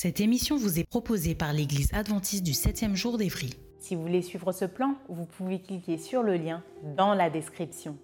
Cette 0.00 0.20
émission 0.20 0.56
vous 0.56 0.78
est 0.78 0.88
proposée 0.88 1.34
par 1.34 1.52
l'Église 1.52 1.92
adventiste 1.92 2.44
du 2.44 2.52
7e 2.52 2.94
jour 2.94 3.18
d'Évry. 3.18 3.50
Si 3.80 3.96
vous 3.96 4.02
voulez 4.02 4.22
suivre 4.22 4.52
ce 4.52 4.64
plan, 4.64 4.94
vous 5.08 5.26
pouvez 5.26 5.60
cliquer 5.60 5.98
sur 5.98 6.22
le 6.22 6.36
lien 6.36 6.62
dans 6.96 7.14
la 7.14 7.30
description. 7.30 7.98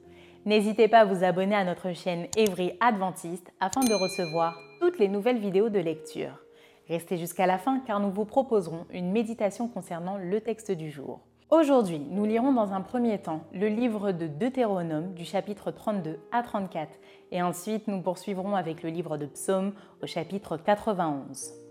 N'hésitez 0.44 0.88
pas 0.88 1.02
à 1.02 1.04
vous 1.04 1.22
abonner 1.22 1.54
à 1.54 1.62
notre 1.62 1.92
chaîne 1.92 2.26
Évry 2.36 2.72
Adventiste 2.80 3.52
afin 3.60 3.84
de 3.84 3.94
recevoir 3.94 4.58
toutes 4.80 4.98
les 4.98 5.06
nouvelles 5.06 5.38
vidéos 5.38 5.68
de 5.68 5.78
lecture. 5.78 6.40
Restez 6.88 7.16
jusqu'à 7.16 7.46
la 7.46 7.58
fin 7.58 7.78
car 7.86 8.00
nous 8.00 8.10
vous 8.10 8.24
proposerons 8.24 8.86
une 8.92 9.12
méditation 9.12 9.68
concernant 9.68 10.18
le 10.18 10.40
texte 10.40 10.72
du 10.72 10.90
jour. 10.90 11.20
Aujourd'hui, 11.48 12.00
nous 12.10 12.24
lirons 12.24 12.52
dans 12.52 12.72
un 12.72 12.80
premier 12.80 13.18
temps 13.18 13.44
le 13.52 13.68
livre 13.68 14.10
de 14.10 14.26
Deutéronome 14.26 15.14
du 15.14 15.24
chapitre 15.24 15.70
32 15.70 16.18
à 16.32 16.42
34 16.42 16.90
et 17.30 17.40
ensuite 17.40 17.86
nous 17.86 18.02
poursuivrons 18.02 18.56
avec 18.56 18.82
le 18.82 18.90
livre 18.90 19.16
de 19.16 19.26
Psaume 19.26 19.74
au 20.02 20.08
chapitre 20.08 20.56
91. 20.56 21.63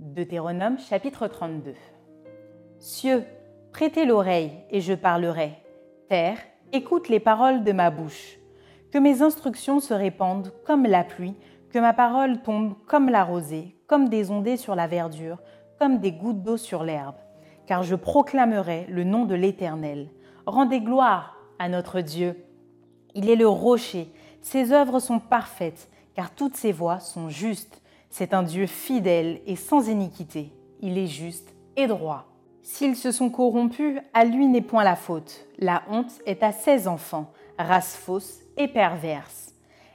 Deutéronome 0.00 0.78
chapitre 0.78 1.28
32. 1.28 1.74
Cieux, 2.78 3.22
prêtez 3.70 4.06
l'oreille 4.06 4.52
et 4.70 4.80
je 4.80 4.94
parlerai. 4.94 5.58
Terre, 6.08 6.38
écoute 6.72 7.10
les 7.10 7.20
paroles 7.20 7.64
de 7.64 7.72
ma 7.72 7.90
bouche. 7.90 8.38
Que 8.92 8.96
mes 8.96 9.20
instructions 9.20 9.78
se 9.78 9.92
répandent 9.92 10.54
comme 10.64 10.84
la 10.84 11.04
pluie, 11.04 11.36
que 11.68 11.78
ma 11.78 11.92
parole 11.92 12.40
tombe 12.40 12.76
comme 12.86 13.10
la 13.10 13.24
rosée, 13.24 13.76
comme 13.86 14.08
des 14.08 14.30
ondées 14.30 14.56
sur 14.56 14.74
la 14.74 14.86
verdure, 14.86 15.36
comme 15.78 15.98
des 15.98 16.12
gouttes 16.12 16.42
d'eau 16.42 16.56
sur 16.56 16.82
l'herbe. 16.82 17.16
Car 17.66 17.82
je 17.82 17.94
proclamerai 17.94 18.86
le 18.88 19.04
nom 19.04 19.26
de 19.26 19.34
l'Éternel. 19.34 20.08
Rendez 20.46 20.80
gloire 20.80 21.36
à 21.58 21.68
notre 21.68 22.00
Dieu. 22.00 22.42
Il 23.14 23.28
est 23.28 23.36
le 23.36 23.48
rocher, 23.48 24.10
ses 24.40 24.72
œuvres 24.72 24.98
sont 24.98 25.18
parfaites, 25.20 25.90
car 26.14 26.34
toutes 26.34 26.56
ses 26.56 26.72
voies 26.72 27.00
sont 27.00 27.28
justes. 27.28 27.79
C'est 28.10 28.34
un 28.34 28.42
Dieu 28.42 28.66
fidèle 28.66 29.40
et 29.46 29.54
sans 29.56 29.88
iniquité. 29.88 30.52
Il 30.80 30.98
est 30.98 31.06
juste 31.06 31.54
et 31.76 31.86
droit. 31.86 32.26
S'ils 32.62 32.96
se 32.96 33.12
sont 33.12 33.30
corrompus, 33.30 34.00
à 34.12 34.24
lui 34.24 34.46
n'est 34.46 34.60
point 34.60 34.84
la 34.84 34.96
faute. 34.96 35.46
La 35.58 35.82
honte 35.88 36.20
est 36.26 36.42
à 36.42 36.52
ses 36.52 36.88
enfants, 36.88 37.32
race 37.58 37.96
fausse 37.96 38.40
et 38.56 38.66
perverse. 38.68 39.54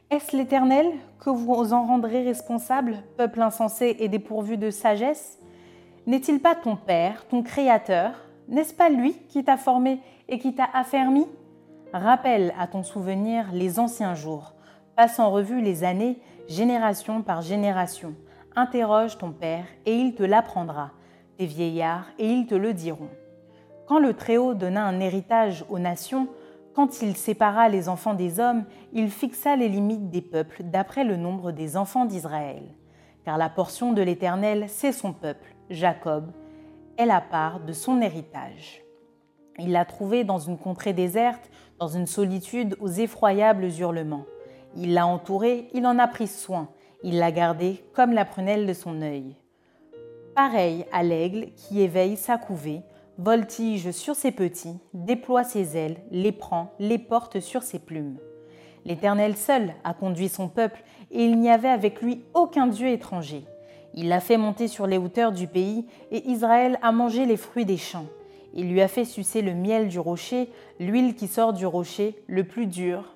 Est-ce 0.09 0.35
l'Éternel 0.35 0.87
que 1.19 1.29
vous 1.29 1.73
en 1.73 1.85
rendrez 1.85 2.23
responsable, 2.23 3.03
peuple 3.17 3.41
insensé 3.41 3.97
et 3.99 4.07
dépourvu 4.07 4.57
de 4.57 4.69
sagesse? 4.69 5.39
N'est-il 6.07 6.39
pas 6.39 6.55
ton 6.55 6.77
Père, 6.77 7.27
ton 7.27 7.43
Créateur? 7.43 8.13
N'est-ce 8.47 8.73
pas 8.73 8.89
lui 8.89 9.13
qui 9.27 9.43
t'a 9.43 9.57
formé 9.57 9.99
et 10.29 10.39
qui 10.39 10.55
t'a 10.55 10.69
affermi? 10.73 11.25
Rappelle 11.91 12.53
à 12.57 12.67
ton 12.67 12.83
souvenir 12.83 13.51
les 13.51 13.79
anciens 13.79 14.15
jours, 14.15 14.53
passe 14.95 15.19
en 15.19 15.31
revue 15.31 15.61
les 15.61 15.83
années 15.83 16.19
génération 16.47 17.21
par 17.21 17.41
génération. 17.41 18.13
Interroge 18.55 19.17
ton 19.17 19.31
Père 19.31 19.65
et 19.85 19.95
il 19.95 20.15
te 20.15 20.23
l'apprendra, 20.23 20.91
tes 21.37 21.45
vieillards 21.45 22.07
et 22.19 22.27
ils 22.27 22.47
te 22.47 22.55
le 22.55 22.73
diront. 22.73 23.09
Quand 23.87 23.99
le 23.99 24.13
Très-Haut 24.13 24.53
donna 24.53 24.83
un 24.85 24.99
héritage 24.99 25.65
aux 25.69 25.79
nations, 25.79 26.27
quand 26.73 27.01
il 27.01 27.15
sépara 27.15 27.69
les 27.69 27.89
enfants 27.89 28.13
des 28.13 28.39
hommes, 28.39 28.65
il 28.93 29.09
fixa 29.09 29.55
les 29.55 29.69
limites 29.69 30.09
des 30.09 30.21
peuples 30.21 30.63
d'après 30.63 31.03
le 31.03 31.15
nombre 31.15 31.51
des 31.51 31.77
enfants 31.77 32.05
d'Israël. 32.05 32.63
Car 33.23 33.37
la 33.37 33.49
portion 33.49 33.91
de 33.91 34.01
l'Éternel, 34.01 34.65
c'est 34.67 34.91
son 34.91 35.13
peuple, 35.13 35.55
Jacob, 35.69 36.31
est 36.97 37.05
la 37.05 37.21
part 37.21 37.59
de 37.59 37.73
son 37.73 38.01
héritage. 38.01 38.81
Il 39.57 39.71
l'a 39.71 39.85
trouvé 39.85 40.23
dans 40.23 40.37
une 40.37 40.57
contrée 40.57 40.93
déserte, 40.93 41.49
dans 41.79 41.87
une 41.87 42.07
solitude 42.07 42.75
aux 42.79 42.89
effroyables 42.89 43.65
hurlements. 43.79 44.25
Il 44.75 44.93
l'a 44.93 45.07
entouré, 45.07 45.67
il 45.73 45.85
en 45.85 45.97
a 45.99 46.07
pris 46.07 46.27
soin, 46.27 46.69
il 47.03 47.17
l'a 47.17 47.31
gardé 47.31 47.83
comme 47.93 48.13
la 48.13 48.25
prunelle 48.25 48.65
de 48.65 48.73
son 48.73 49.01
œil. 49.01 49.35
Pareil 50.35 50.85
à 50.91 51.01
l'aigle 51.01 51.47
qui 51.55 51.81
éveille 51.81 52.17
sa 52.17 52.37
couvée, 52.37 52.81
voltige 53.17 53.91
sur 53.91 54.15
ses 54.15 54.31
petits, 54.31 54.77
déploie 54.93 55.45
ses 55.45 55.77
ailes, 55.77 55.97
les 56.11 56.33
prend, 56.33 56.73
les 56.79 56.97
porte 56.97 57.39
sur 57.39 57.63
ses 57.63 57.79
plumes. 57.79 58.17
L'Éternel 58.83 59.37
seul 59.37 59.73
a 59.83 59.93
conduit 59.93 60.29
son 60.29 60.49
peuple, 60.49 60.83
et 61.11 61.23
il 61.23 61.39
n'y 61.39 61.49
avait 61.49 61.69
avec 61.69 62.01
lui 62.01 62.23
aucun 62.33 62.67
Dieu 62.67 62.89
étranger. 62.89 63.45
Il 63.93 64.09
l'a 64.09 64.19
fait 64.19 64.37
monter 64.37 64.67
sur 64.67 64.85
les 64.87 64.97
hauteurs 64.97 65.31
du 65.31 65.47
pays, 65.47 65.85
et 66.11 66.29
Israël 66.29 66.77
a 66.81 66.91
mangé 66.91 67.25
les 67.25 67.37
fruits 67.37 67.65
des 67.65 67.77
champs. 67.77 68.07
Il 68.53 68.69
lui 68.69 68.81
a 68.81 68.87
fait 68.87 69.05
sucer 69.05 69.41
le 69.41 69.53
miel 69.53 69.87
du 69.87 69.99
rocher, 69.99 70.49
l'huile 70.79 71.15
qui 71.15 71.27
sort 71.27 71.53
du 71.53 71.65
rocher, 71.65 72.21
le 72.27 72.43
plus 72.43 72.67
dur, 72.67 73.14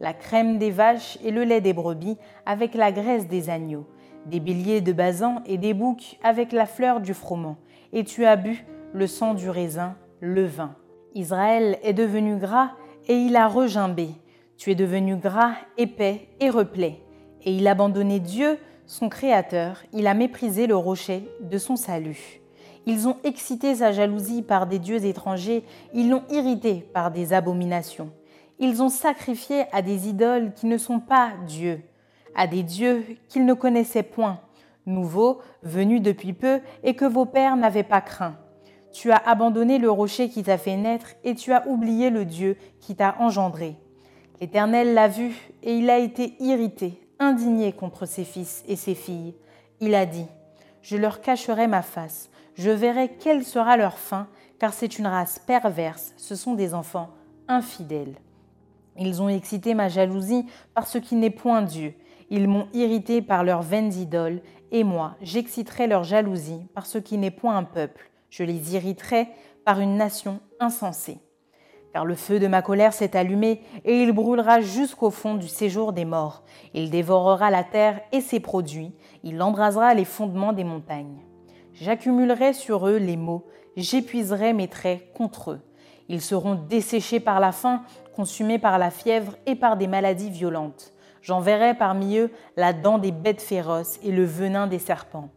la 0.00 0.12
crème 0.12 0.58
des 0.58 0.70
vaches 0.70 1.18
et 1.24 1.30
le 1.30 1.44
lait 1.44 1.60
des 1.60 1.72
brebis 1.72 2.16
avec 2.44 2.74
la 2.74 2.92
graisse 2.92 3.28
des 3.28 3.50
agneaux, 3.50 3.86
des 4.26 4.40
béliers 4.40 4.80
de 4.80 4.92
basan 4.92 5.42
et 5.46 5.58
des 5.58 5.74
boucs 5.74 6.18
avec 6.22 6.52
la 6.52 6.66
fleur 6.66 7.00
du 7.00 7.14
froment, 7.14 7.56
et 7.92 8.04
tu 8.04 8.24
as 8.24 8.36
bu 8.36 8.64
le 8.92 9.06
sang 9.06 9.34
du 9.34 9.48
raisin, 9.50 9.96
le 10.20 10.44
vin. 10.44 10.74
Israël 11.14 11.78
est 11.82 11.92
devenu 11.92 12.36
gras 12.36 12.72
et 13.08 13.16
il 13.16 13.36
a 13.36 13.48
regimbé. 13.48 14.10
Tu 14.56 14.70
es 14.70 14.74
devenu 14.74 15.16
gras, 15.16 15.52
épais 15.76 16.28
et 16.40 16.50
replet. 16.50 17.02
Et 17.42 17.52
il 17.52 17.66
a 17.68 17.72
abandonné 17.72 18.20
Dieu, 18.20 18.58
son 18.86 19.08
Créateur, 19.08 19.82
il 19.92 20.06
a 20.06 20.14
méprisé 20.14 20.66
le 20.66 20.76
rocher 20.76 21.28
de 21.40 21.58
son 21.58 21.76
salut. 21.76 22.40
Ils 22.86 23.08
ont 23.08 23.16
excité 23.24 23.74
sa 23.74 23.92
jalousie 23.92 24.42
par 24.42 24.66
des 24.66 24.78
dieux 24.78 25.04
étrangers, 25.04 25.64
ils 25.92 26.08
l'ont 26.08 26.22
irrité 26.30 26.86
par 26.92 27.10
des 27.10 27.32
abominations. 27.32 28.12
Ils 28.58 28.82
ont 28.82 28.88
sacrifié 28.88 29.64
à 29.72 29.82
des 29.82 30.08
idoles 30.08 30.52
qui 30.54 30.66
ne 30.66 30.78
sont 30.78 31.00
pas 31.00 31.32
Dieu, 31.46 31.82
à 32.34 32.46
des 32.46 32.62
dieux 32.62 33.04
qu'ils 33.28 33.44
ne 33.44 33.54
connaissaient 33.54 34.02
point, 34.02 34.40
nouveaux, 34.86 35.40
venus 35.62 36.00
depuis 36.00 36.32
peu 36.32 36.60
et 36.82 36.94
que 36.94 37.04
vos 37.04 37.26
pères 37.26 37.56
n'avaient 37.56 37.82
pas 37.82 38.00
craint. 38.00 38.36
Tu 38.92 39.12
as 39.12 39.16
abandonné 39.16 39.78
le 39.78 39.90
rocher 39.90 40.30
qui 40.30 40.42
t'a 40.42 40.56
fait 40.56 40.76
naître 40.76 41.08
et 41.22 41.34
tu 41.34 41.52
as 41.52 41.66
oublié 41.66 42.08
le 42.08 42.24
Dieu 42.24 42.56
qui 42.80 42.96
t'a 42.96 43.16
engendré. 43.18 43.76
L'Éternel 44.40 44.94
l'a 44.94 45.08
vu 45.08 45.34
et 45.62 45.76
il 45.76 45.90
a 45.90 45.98
été 45.98 46.34
irrité, 46.40 47.06
indigné 47.18 47.72
contre 47.72 48.06
ses 48.06 48.24
fils 48.24 48.64
et 48.66 48.76
ses 48.76 48.94
filles. 48.94 49.34
Il 49.80 49.94
a 49.94 50.06
dit, 50.06 50.26
Je 50.80 50.96
leur 50.96 51.20
cacherai 51.20 51.66
ma 51.66 51.82
face, 51.82 52.30
je 52.54 52.70
verrai 52.70 53.16
quelle 53.20 53.44
sera 53.44 53.76
leur 53.76 53.98
fin, 53.98 54.28
car 54.58 54.72
c'est 54.72 54.98
une 54.98 55.06
race 55.06 55.38
perverse, 55.38 56.14
ce 56.16 56.34
sont 56.34 56.54
des 56.54 56.72
enfants 56.72 57.10
infidèles. 57.48 58.16
Ils 58.98 59.22
ont 59.22 59.28
excité 59.28 59.74
ma 59.74 59.88
jalousie 59.88 60.46
par 60.74 60.86
ce 60.86 60.98
qui 60.98 61.16
n'est 61.16 61.30
point 61.30 61.62
Dieu. 61.62 61.94
Ils 62.30 62.48
m'ont 62.48 62.68
irrité 62.72 63.22
par 63.22 63.44
leurs 63.44 63.62
vaines 63.62 63.92
idoles, 63.92 64.40
et 64.72 64.84
moi, 64.84 65.14
j'exciterai 65.22 65.86
leur 65.86 66.02
jalousie 66.02 66.66
par 66.74 66.86
ce 66.86 66.98
qui 66.98 67.18
n'est 67.18 67.30
point 67.30 67.56
un 67.56 67.64
peuple. 67.64 68.10
Je 68.30 68.42
les 68.42 68.74
irriterai 68.74 69.28
par 69.64 69.80
une 69.80 69.96
nation 69.96 70.40
insensée. 70.58 71.18
Car 71.92 72.04
le 72.04 72.14
feu 72.14 72.40
de 72.40 72.46
ma 72.46 72.62
colère 72.62 72.92
s'est 72.92 73.16
allumé, 73.16 73.62
et 73.84 74.02
il 74.02 74.12
brûlera 74.12 74.60
jusqu'au 74.60 75.10
fond 75.10 75.34
du 75.34 75.48
séjour 75.48 75.92
des 75.92 76.04
morts. 76.04 76.42
Il 76.74 76.90
dévorera 76.90 77.50
la 77.50 77.64
terre 77.64 78.00
et 78.12 78.20
ses 78.20 78.40
produits, 78.40 78.92
il 79.22 79.40
embrasera 79.40 79.94
les 79.94 80.04
fondements 80.04 80.52
des 80.52 80.64
montagnes. 80.64 81.24
J'accumulerai 81.74 82.52
sur 82.52 82.88
eux 82.88 82.96
les 82.96 83.16
maux, 83.16 83.46
j'épuiserai 83.76 84.52
mes 84.52 84.68
traits 84.68 85.12
contre 85.12 85.52
eux. 85.52 85.60
Ils 86.08 86.20
seront 86.20 86.54
desséchés 86.54 87.20
par 87.20 87.40
la 87.40 87.52
faim, 87.52 87.82
consumés 88.16 88.58
par 88.58 88.78
la 88.78 88.90
fièvre 88.90 89.36
et 89.44 89.54
par 89.54 89.76
des 89.76 89.86
maladies 89.86 90.30
violentes. 90.30 90.92
J'enverrai 91.20 91.74
parmi 91.74 92.16
eux 92.16 92.30
la 92.56 92.72
dent 92.72 92.98
des 92.98 93.12
bêtes 93.12 93.42
féroces 93.42 93.98
et 94.02 94.10
le 94.10 94.24
venin 94.24 94.66
des 94.66 94.78
serpents. 94.78 95.28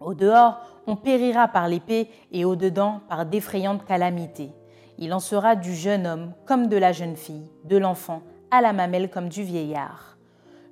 Au 0.00 0.14
dehors, 0.14 0.58
on 0.86 0.96
périra 0.96 1.46
par 1.46 1.68
l'épée 1.68 2.08
et 2.32 2.44
au 2.44 2.56
dedans 2.56 3.00
par 3.08 3.26
d'effrayantes 3.26 3.84
calamités. 3.84 4.50
Il 4.98 5.14
en 5.14 5.20
sera 5.20 5.56
du 5.56 5.74
jeune 5.74 6.06
homme 6.06 6.32
comme 6.46 6.66
de 6.68 6.76
la 6.76 6.92
jeune 6.92 7.16
fille, 7.16 7.50
de 7.64 7.76
l'enfant 7.76 8.22
à 8.50 8.60
la 8.60 8.72
mamelle 8.72 9.10
comme 9.10 9.28
du 9.28 9.42
vieillard. 9.42 10.16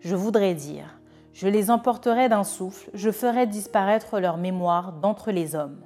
Je 0.01 0.17
voudrais 0.17 0.55
dire, 0.55 0.99
je 1.33 1.47
les 1.47 1.71
emporterai 1.71 2.29
d'un 2.29 2.45
souffle, 2.45 2.91
je 2.95 3.11
ferai 3.11 3.47
disparaître 3.47 4.19
leur 4.19 4.37
mémoire 4.39 4.93
d'entre 4.93 5.31
les 5.31 5.55
hommes. 5.55 5.81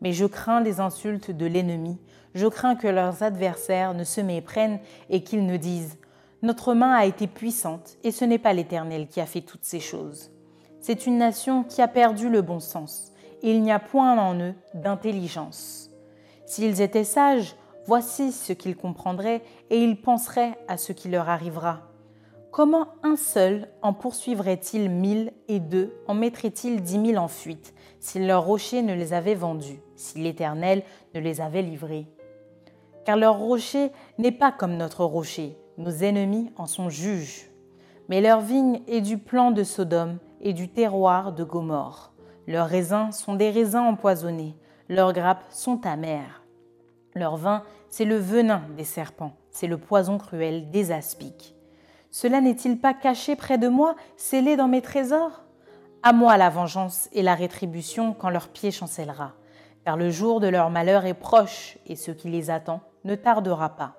Mais 0.00 0.12
je 0.12 0.26
crains 0.26 0.60
les 0.60 0.80
insultes 0.80 1.30
de 1.30 1.46
l'ennemi, 1.46 1.98
je 2.34 2.46
crains 2.46 2.76
que 2.76 2.88
leurs 2.88 3.22
adversaires 3.22 3.94
ne 3.94 4.04
se 4.04 4.20
méprennent 4.20 4.80
et 5.08 5.22
qu'ils 5.22 5.46
ne 5.46 5.56
disent 5.56 5.98
Notre 6.42 6.74
main 6.74 6.92
a 6.92 7.04
été 7.04 7.26
puissante, 7.26 7.96
et 8.04 8.12
ce 8.12 8.24
n'est 8.24 8.38
pas 8.38 8.52
l'Éternel 8.52 9.08
qui 9.08 9.20
a 9.20 9.26
fait 9.26 9.40
toutes 9.40 9.64
ces 9.64 9.80
choses. 9.80 10.30
C'est 10.80 11.06
une 11.06 11.18
nation 11.18 11.64
qui 11.64 11.82
a 11.82 11.88
perdu 11.88 12.30
le 12.30 12.40
bon 12.40 12.60
sens, 12.60 13.12
il 13.42 13.62
n'y 13.62 13.72
a 13.72 13.78
point 13.78 14.18
en 14.18 14.38
eux 14.40 14.54
d'intelligence. 14.74 15.90
S'ils 16.46 16.80
étaient 16.80 17.04
sages, 17.04 17.54
voici 17.86 18.32
ce 18.32 18.52
qu'ils 18.52 18.76
comprendraient, 18.76 19.42
et 19.70 19.82
ils 19.82 20.00
penseraient 20.00 20.58
à 20.68 20.76
ce 20.76 20.92
qui 20.92 21.08
leur 21.08 21.28
arrivera. 21.28 21.89
Comment 22.50 22.88
un 23.04 23.14
seul 23.14 23.68
en 23.80 23.92
poursuivrait-il 23.92 24.90
mille 24.90 25.32
et 25.46 25.60
deux 25.60 25.94
en 26.08 26.14
mettrait-il 26.14 26.82
dix 26.82 26.98
mille 26.98 27.18
en 27.18 27.28
fuite, 27.28 27.74
si 28.00 28.18
leur 28.18 28.44
rocher 28.44 28.82
ne 28.82 28.92
les 28.92 29.12
avait 29.12 29.36
vendus, 29.36 29.80
si 29.94 30.18
l'Éternel 30.18 30.82
ne 31.14 31.20
les 31.20 31.40
avait 31.40 31.62
livrés? 31.62 32.08
Car 33.04 33.16
leur 33.16 33.38
rocher 33.38 33.92
n'est 34.18 34.32
pas 34.32 34.50
comme 34.50 34.76
notre 34.76 35.04
rocher, 35.04 35.56
nos 35.78 35.92
ennemis 35.92 36.50
en 36.56 36.66
sont 36.66 36.90
juges. 36.90 37.48
Mais 38.08 38.20
leur 38.20 38.40
vigne 38.40 38.80
est 38.88 39.00
du 39.00 39.16
plan 39.16 39.52
de 39.52 39.62
Sodome 39.62 40.18
et 40.40 40.52
du 40.52 40.68
terroir 40.68 41.32
de 41.32 41.44
Gomorre. 41.44 42.12
Leurs 42.48 42.66
raisins 42.66 43.12
sont 43.12 43.36
des 43.36 43.50
raisins 43.50 43.78
empoisonnés, 43.78 44.56
leurs 44.88 45.12
grappes 45.12 45.44
sont 45.50 45.86
amères. 45.86 46.42
Leur 47.14 47.36
vin, 47.36 47.62
c'est 47.90 48.04
le 48.04 48.16
venin 48.16 48.62
des 48.76 48.82
serpents, 48.82 49.36
c'est 49.52 49.68
le 49.68 49.78
poison 49.78 50.18
cruel 50.18 50.72
des 50.72 50.90
aspics. 50.90 51.54
Cela 52.10 52.40
n'est-il 52.40 52.78
pas 52.78 52.94
caché 52.94 53.36
près 53.36 53.56
de 53.56 53.68
moi, 53.68 53.94
scellé 54.16 54.56
dans 54.56 54.68
mes 54.68 54.82
trésors? 54.82 55.42
À 56.02 56.12
moi 56.12 56.36
la 56.36 56.50
vengeance 56.50 57.08
et 57.12 57.22
la 57.22 57.34
rétribution 57.34 58.14
quand 58.14 58.30
leur 58.30 58.48
pied 58.48 58.70
chancellera, 58.70 59.32
car 59.84 59.96
le 59.96 60.10
jour 60.10 60.40
de 60.40 60.48
leur 60.48 60.70
malheur 60.70 61.04
est 61.04 61.14
proche, 61.14 61.78
et 61.86 61.94
ce 61.94 62.10
qui 62.10 62.28
les 62.28 62.50
attend 62.50 62.80
ne 63.04 63.14
tardera 63.14 63.76
pas. 63.76 63.96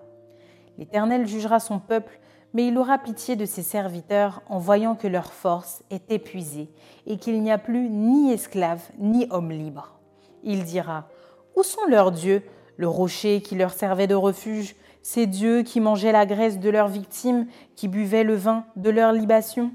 L'Éternel 0.78 1.25
jugera 1.25 1.60
son 1.60 1.80
peuple, 1.80 2.19
mais 2.54 2.68
il 2.68 2.78
aura 2.78 2.98
pitié 2.98 3.38
de 3.38 3.46
ses 3.46 3.63
serviteurs 3.63 4.42
en 4.50 4.57
voyant 4.57 4.96
que 4.96 5.07
leur 5.07 5.31
force 5.31 5.84
est 5.90 6.12
épuisée 6.12 6.69
et 7.06 7.18
qu'il 7.18 7.42
n'y 7.42 7.52
a 7.52 7.57
plus 7.57 7.88
ni 7.90 8.34
esclaves 8.34 8.84
ni 8.98 9.25
hommes 9.30 9.52
libres. 9.52 10.00
Il 10.44 10.64
dira 10.66 11.07
Où 11.56 11.64
sont 11.64 11.86
leurs 11.88 12.12
dieux, 12.12 12.44
le 12.75 12.90
rocher 12.90 13.42
qui 13.42 13.56
leur 13.56 13.72
servait 13.72 14.07
de 14.07 14.16
refuge, 14.16 14.75
ces 15.01 15.27
dieux 15.27 15.63
qui 15.63 15.80
mangeaient 15.80 16.12
la 16.12 16.25
graisse 16.25 16.59
de 16.59 16.69
leurs 16.69 16.88
victimes, 16.88 17.48
qui 17.75 17.88
buvaient 17.88 18.24
le 18.24 18.36
vin 18.36 18.65
de 18.75 18.89
leur 18.89 19.13
libation 19.13 19.71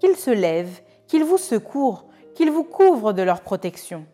Qu'ils 0.00 0.16
se 0.16 0.30
lèvent, 0.30 0.80
qu'ils 1.06 1.24
vous 1.24 1.38
secourent, 1.38 2.06
qu'ils 2.34 2.50
vous 2.50 2.64
couvrent 2.64 3.12
de 3.12 3.22
leur 3.22 3.40
protection. 3.40 4.06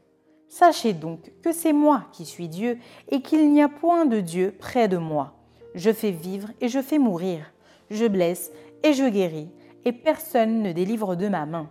Sachez 0.49 0.93
donc 0.93 1.32
que 1.43 1.52
c'est 1.52 1.72
moi 1.72 2.05
qui 2.12 2.25
suis 2.25 2.49
Dieu 2.49 2.78
et 3.11 3.20
qu'il 3.20 3.52
n'y 3.52 3.62
a 3.62 3.69
point 3.69 4.06
de 4.06 4.20
Dieu 4.20 4.55
près 4.58 4.88
de 4.88 4.96
moi. 4.96 5.34
Je 5.75 5.93
fais 5.93 6.12
vivre 6.12 6.49
et 6.61 6.69
je 6.69 6.81
fais 6.81 6.99
mourir. 6.99 7.52
Je 7.90 8.06
blesse 8.06 8.52
et 8.82 8.93
je 8.93 9.05
guéris, 9.05 9.50
et 9.84 9.93
personne 9.93 10.62
ne 10.62 10.72
délivre 10.72 11.17
de 11.17 11.28
ma 11.28 11.44
main. 11.44 11.69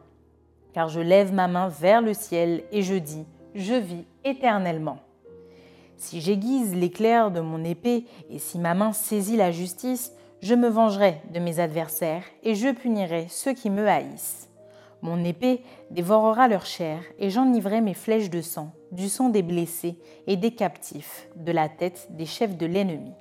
Car 0.73 0.89
je 0.89 0.99
lève 0.99 1.33
ma 1.33 1.47
main 1.47 1.69
vers 1.69 2.01
le 2.01 2.13
ciel 2.13 2.63
et 2.71 2.81
je 2.81 2.95
dis, 2.95 3.25
je 3.55 3.75
vis 3.75 4.05
éternellement. 4.23 4.97
Si 5.97 6.21
j'aiguise 6.21 6.75
l'éclair 6.75 7.31
de 7.31 7.39
mon 7.39 7.63
épée 7.63 8.05
et 8.29 8.39
si 8.39 8.59
ma 8.59 8.73
main 8.73 8.93
saisit 8.93 9.37
la 9.37 9.51
justice, 9.51 10.13
je 10.41 10.55
me 10.55 10.67
vengerai 10.67 11.21
de 11.33 11.39
mes 11.39 11.59
adversaires 11.59 12.23
et 12.43 12.55
je 12.55 12.69
punirai 12.69 13.27
ceux 13.29 13.53
qui 13.53 13.69
me 13.69 13.87
haïssent. 13.87 14.49
Mon 15.01 15.23
épée 15.23 15.61
dévorera 15.91 16.47
leur 16.47 16.65
chair 16.65 17.01
et 17.19 17.29
j'enivrerai 17.29 17.81
mes 17.81 17.93
flèches 17.93 18.29
de 18.29 18.41
sang, 18.41 18.71
du 18.91 19.09
sang 19.09 19.29
des 19.29 19.41
blessés 19.41 19.97
et 20.27 20.37
des 20.37 20.51
captifs, 20.51 21.27
de 21.35 21.51
la 21.51 21.67
tête 21.69 22.07
des 22.11 22.25
chefs 22.25 22.57
de 22.57 22.65
l'ennemi. 22.65 23.11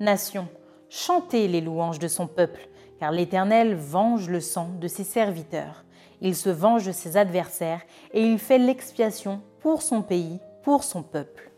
Nation, 0.00 0.48
chantez 0.88 1.48
les 1.48 1.60
louanges 1.60 1.98
de 1.98 2.08
son 2.08 2.26
peuple, 2.26 2.68
car 2.98 3.12
l'Éternel 3.12 3.74
venge 3.74 4.28
le 4.28 4.40
sang 4.40 4.70
de 4.80 4.88
ses 4.88 5.04
serviteurs. 5.04 5.84
Il 6.22 6.34
se 6.34 6.50
venge 6.50 6.86
de 6.86 6.92
ses 6.92 7.16
adversaires 7.16 7.82
et 8.12 8.22
il 8.22 8.38
fait 8.38 8.58
l'expiation 8.58 9.42
pour 9.60 9.82
son 9.82 10.02
pays, 10.02 10.38
pour 10.62 10.82
son 10.82 11.02
peuple. 11.02 11.51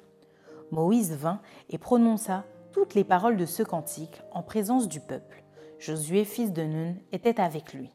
Moïse 0.71 1.13
vint 1.13 1.41
et 1.71 1.79
prononça 1.79 2.45
toutes 2.73 2.95
les 2.95 3.05
paroles 3.05 3.37
de 3.37 3.47
ce 3.47 3.63
cantique 3.63 4.21
en 4.33 4.43
présence 4.43 4.89
du 4.89 5.01
peuple. 5.01 5.45
Josué, 5.79 6.25
fils 6.25 6.53
de 6.53 6.63
Nun, 6.63 6.95
était 7.13 7.41
avec 7.41 7.73
lui. 7.75 7.91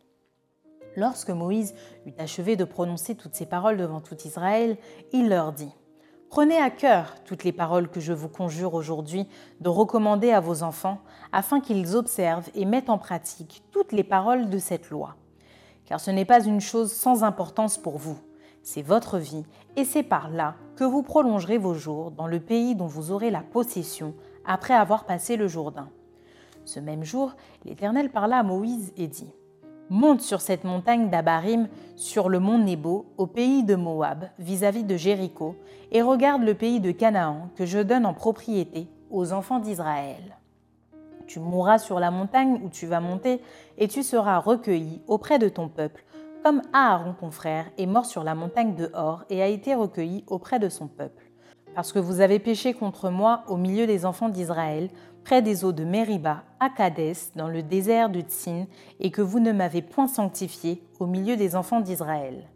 Lorsque 0.96 1.30
Moïse 1.30 1.76
eut 2.06 2.14
achevé 2.18 2.56
de 2.56 2.64
prononcer 2.64 3.16
toutes 3.16 3.36
ces 3.36 3.46
paroles 3.46 3.78
devant 3.78 4.02
tout 4.02 4.18
Israël, 4.26 4.78
il 5.12 5.30
leur 5.30 5.54
dit 5.54 5.72
Prenez 6.30 6.58
à 6.58 6.70
cœur 6.70 7.16
toutes 7.26 7.44
les 7.44 7.52
paroles 7.52 7.90
que 7.90 8.00
je 8.00 8.14
vous 8.14 8.30
conjure 8.30 8.76
aujourd'hui 8.76 9.28
de 9.62 9.70
recommander 9.70 10.32
à 10.32 10.40
vos 10.40 10.62
enfants, 10.62 11.00
afin 11.32 11.60
qu'ils 11.60 11.96
observent 11.96 12.50
et 12.54 12.66
mettent 12.66 12.92
en 12.92 13.00
pratique 13.00 13.64
toutes 13.72 13.92
les 13.92 14.04
paroles 14.04 14.50
de 14.50 14.60
cette 14.60 14.92
loi. 14.92 15.16
Car 15.86 16.00
ce 16.00 16.12
n'est 16.12 16.26
pas 16.26 16.46
une 16.46 16.62
chose 16.62 16.92
sans 16.92 17.24
importance 17.24 17.80
pour 17.80 17.98
vous, 17.98 18.20
c'est 18.64 18.82
votre 18.82 19.18
vie, 19.18 19.44
et 19.76 19.86
c'est 19.86 20.04
par 20.04 20.30
là 20.30 20.56
que 20.76 20.84
vous 20.84 21.04
prolongerez 21.04 21.58
vos 21.58 21.74
jours 21.74 22.12
dans 22.12 22.28
le 22.28 22.40
pays 22.40 22.76
dont 22.76 22.88
vous 22.88 23.12
aurez 23.12 23.32
la 23.32 23.42
possession 23.42 24.14
après 24.46 24.74
avoir 24.74 25.06
passé 25.06 25.36
le 25.36 25.48
Jourdain. 25.48 25.90
Ce 26.66 26.80
même 26.80 27.04
jour, 27.04 27.36
l'Éternel 27.66 28.10
parla 28.10 28.38
à 28.38 28.44
Moïse 28.44 28.94
et 28.98 29.08
dit 29.08 29.34
Monte 29.92 30.22
sur 30.22 30.40
cette 30.40 30.66
montagne 30.66 31.10
d'Abarim, 31.10 31.68
sur 31.96 32.30
le 32.30 32.40
mont 32.40 32.60
Nebo, 32.60 33.08
au 33.18 33.26
pays 33.26 33.64
de 33.64 33.76
Moab, 33.76 34.30
vis-à-vis 34.38 34.84
de 34.84 34.96
Jéricho, 34.96 35.56
et 35.92 36.04
regarde 36.04 36.44
le 36.44 36.54
pays 36.54 36.80
de 36.80 36.92
Canaan 36.92 37.50
que 37.56 37.66
je 37.66 37.80
donne 37.80 38.06
en 38.06 38.14
propriété 38.14 38.88
aux 39.10 39.34
enfants 39.34 39.58
d'Israël. 39.58 40.38
Tu 41.26 41.40
mourras 41.40 41.80
sur 41.80 42.00
la 42.00 42.12
montagne 42.12 42.62
où 42.64 42.70
tu 42.70 42.86
vas 42.86 43.00
monter, 43.00 43.42
et 43.80 43.88
tu 43.88 44.04
seras 44.04 44.38
recueilli 44.38 45.02
auprès 45.08 45.40
de 45.40 45.50
ton 45.50 45.70
peuple, 45.70 46.04
comme 46.44 46.62
Aaron 46.74 47.14
ton 47.20 47.32
frère 47.32 47.66
est 47.78 47.86
mort 47.86 48.06
sur 48.06 48.24
la 48.24 48.36
montagne 48.36 48.76
de 48.76 48.90
Hor 48.94 49.24
et 49.30 49.42
a 49.42 49.48
été 49.48 49.76
recueilli 49.76 50.24
auprès 50.28 50.60
de 50.60 50.70
son 50.70 50.88
peuple. 50.88 51.32
Parce 51.76 51.92
que 51.92 52.00
vous 52.00 52.22
avez 52.22 52.40
péché 52.40 52.74
contre 52.74 53.10
moi 53.10 53.44
au 53.48 53.58
milieu 53.58 53.86
des 53.86 54.06
enfants 54.06 54.30
d'Israël, 54.30 54.90
près 55.24 55.42
des 55.42 55.64
eaux 55.64 55.72
de 55.72 55.84
Mériba, 55.84 56.44
à 56.60 56.70
Kadès, 56.70 57.32
dans 57.36 57.48
le 57.48 57.62
désert 57.62 58.10
de 58.10 58.22
Tsin, 58.22 58.66
et 59.00 59.12
que 59.12 59.22
vous 59.22 59.40
ne 59.40 59.52
m'avez 59.52 59.82
point 59.82 60.08
sanctifié 60.08 60.82
au 61.00 61.06
milieu 61.06 61.36
des 61.36 61.56
enfants 61.56 61.82
d'Israël. 61.82 62.48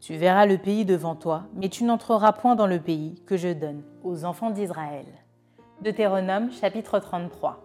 Tu 0.00 0.14
verras 0.16 0.46
le 0.46 0.58
pays 0.58 0.84
devant 0.84 1.14
toi, 1.14 1.44
mais 1.54 1.68
tu 1.68 1.84
n'entreras 1.84 2.32
point 2.32 2.54
dans 2.54 2.66
le 2.66 2.80
pays 2.80 3.22
que 3.26 3.36
je 3.36 3.52
donne 3.52 3.82
aux 4.04 4.24
enfants 4.24 4.50
d'Israël. 4.50 5.06
Deutéronome 5.82 6.50
chapitre 6.52 6.98
33. 6.98 7.62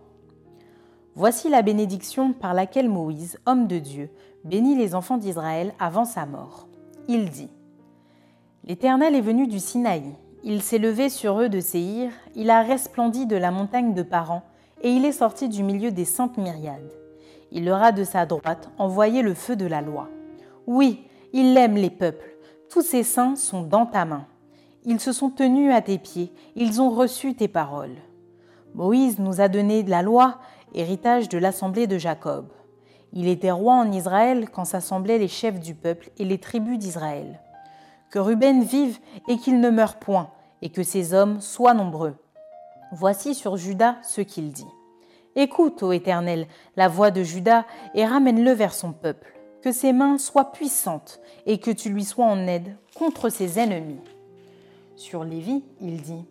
Voici 1.13 1.49
la 1.49 1.61
bénédiction 1.61 2.31
par 2.31 2.53
laquelle 2.53 2.89
Moïse, 2.89 3.37
homme 3.45 3.67
de 3.67 3.79
Dieu, 3.79 4.09
bénit 4.43 4.75
les 4.75 4.95
enfants 4.95 5.17
d'Israël 5.17 5.73
avant 5.79 6.05
sa 6.05 6.25
mort. 6.25 6.67
Il 7.07 7.29
dit 7.29 7.49
L'Éternel 8.63 9.15
est 9.15 9.21
venu 9.21 9.47
du 9.47 9.59
Sinaï, 9.59 10.03
il 10.43 10.61
s'est 10.61 10.77
levé 10.77 11.09
sur 11.09 11.39
eux 11.39 11.49
de 11.49 11.59
Séhir, 11.59 12.11
il 12.35 12.49
a 12.49 12.61
resplendi 12.61 13.25
de 13.25 13.35
la 13.35 13.51
montagne 13.51 13.93
de 13.93 14.03
Paran, 14.03 14.43
et 14.81 14.91
il 14.91 15.05
est 15.05 15.11
sorti 15.11 15.49
du 15.49 15.63
milieu 15.63 15.91
des 15.91 16.05
saintes 16.05 16.37
myriades. 16.37 16.91
Il 17.51 17.65
leur 17.65 17.83
a 17.83 17.91
de 17.91 18.03
sa 18.03 18.25
droite 18.25 18.69
envoyé 18.77 19.21
le 19.21 19.33
feu 19.33 19.55
de 19.55 19.65
la 19.65 19.81
loi. 19.81 20.09
Oui, 20.65 21.05
il 21.33 21.55
aime 21.57 21.75
les 21.75 21.89
peuples, 21.89 22.35
tous 22.69 22.81
ses 22.81 23.03
saints 23.03 23.35
sont 23.35 23.63
dans 23.63 23.85
ta 23.85 24.05
main. 24.05 24.25
Ils 24.85 24.99
se 24.99 25.11
sont 25.11 25.29
tenus 25.29 25.73
à 25.73 25.81
tes 25.81 25.97
pieds, 25.97 26.31
ils 26.55 26.81
ont 26.81 26.89
reçu 26.89 27.35
tes 27.35 27.47
paroles. 27.47 27.97
Moïse 28.73 29.19
nous 29.19 29.41
a 29.41 29.47
donné 29.47 29.83
la 29.83 30.01
loi, 30.01 30.39
héritage 30.73 31.29
de 31.29 31.37
l'assemblée 31.37 31.85
de 31.85 31.97
Jacob. 31.97 32.45
Il 33.13 33.27
était 33.27 33.51
roi 33.51 33.73
en 33.73 33.91
Israël 33.91 34.49
quand 34.49 34.65
s'assemblaient 34.65 35.17
les 35.17 35.27
chefs 35.27 35.59
du 35.59 35.75
peuple 35.75 36.09
et 36.17 36.25
les 36.25 36.37
tribus 36.37 36.77
d'Israël. 36.77 37.39
Que 38.09 38.19
Ruben 38.19 38.63
vive 38.63 38.99
et 39.27 39.37
qu'il 39.37 39.59
ne 39.59 39.69
meure 39.69 39.95
point, 39.95 40.29
et 40.61 40.69
que 40.69 40.83
ses 40.83 41.13
hommes 41.13 41.41
soient 41.41 41.73
nombreux. 41.73 42.15
Voici 42.91 43.35
sur 43.35 43.57
Judas 43.57 43.95
ce 44.03 44.21
qu'il 44.21 44.51
dit. 44.51 44.67
Écoute, 45.35 45.81
ô 45.81 45.93
Éternel, 45.93 46.47
la 46.75 46.89
voix 46.89 47.09
de 47.09 47.23
Judas 47.23 47.65
et 47.95 48.05
ramène-le 48.05 48.51
vers 48.51 48.73
son 48.73 48.91
peuple. 48.91 49.33
Que 49.61 49.71
ses 49.71 49.93
mains 49.93 50.17
soient 50.17 50.51
puissantes 50.51 51.21
et 51.45 51.59
que 51.59 51.71
tu 51.71 51.89
lui 51.89 52.03
sois 52.03 52.25
en 52.25 52.47
aide 52.47 52.75
contre 52.95 53.29
ses 53.29 53.59
ennemis. 53.59 54.01
Sur 54.95 55.23
Lévi, 55.23 55.63
il 55.79 56.01
dit 56.01 56.25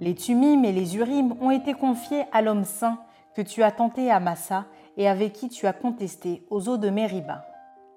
Les 0.00 0.14
Tumim 0.14 0.64
et 0.64 0.72
les 0.72 0.96
Urim 0.96 1.34
ont 1.40 1.50
été 1.50 1.74
confiés 1.74 2.24
à 2.32 2.42
l'homme 2.42 2.64
saint 2.64 2.98
que 3.34 3.42
tu 3.42 3.62
as 3.62 3.72
tenté 3.72 4.10
à 4.10 4.20
Massa 4.20 4.66
et 4.96 5.08
avec 5.08 5.32
qui 5.32 5.48
tu 5.48 5.66
as 5.66 5.72
contesté 5.72 6.44
aux 6.50 6.68
eaux 6.68 6.76
de 6.76 6.90
Mériba. 6.90 7.44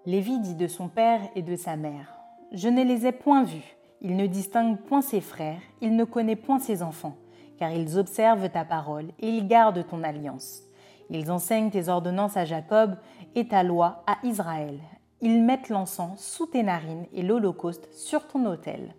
Lévi 0.06 0.40
dit 0.40 0.56
de 0.56 0.68
son 0.68 0.88
père 0.88 1.22
et 1.36 1.42
de 1.42 1.56
sa 1.56 1.76
mère 1.76 2.20
Je 2.52 2.70
ne 2.70 2.84
les 2.84 3.08
ai 3.08 3.12
point 3.12 3.44
vus, 3.44 3.76
il 4.02 4.16
ne 4.16 4.28
distingue 4.28 4.78
point 4.78 5.02
ses 5.02 5.22
frères, 5.22 5.62
il 5.82 5.96
ne 5.96 6.04
connaît 6.04 6.36
point 6.36 6.60
ses 6.60 6.84
enfants, 6.84 7.16
car 7.58 7.72
ils 7.72 7.98
observent 7.98 8.50
ta 8.50 8.66
parole 8.66 9.08
et 9.20 9.30
ils 9.30 9.48
gardent 9.48 9.86
ton 9.88 10.04
alliance. 10.04 10.62
Ils 11.10 11.32
enseignent 11.32 11.70
tes 11.70 11.90
ordonnances 11.90 12.38
à 12.38 12.46
Jacob 12.46 12.98
et 13.36 13.48
ta 13.48 13.64
loi 13.64 14.04
à 14.08 14.18
Israël. 14.24 14.80
Ils 15.22 15.42
mettent 15.42 15.70
l'encens 15.70 16.20
sous 16.20 16.48
tes 16.48 16.64
narines 16.64 17.06
et 17.14 17.22
l'holocauste 17.22 17.92
sur 17.94 18.28
ton 18.28 18.46
autel. 18.46 18.96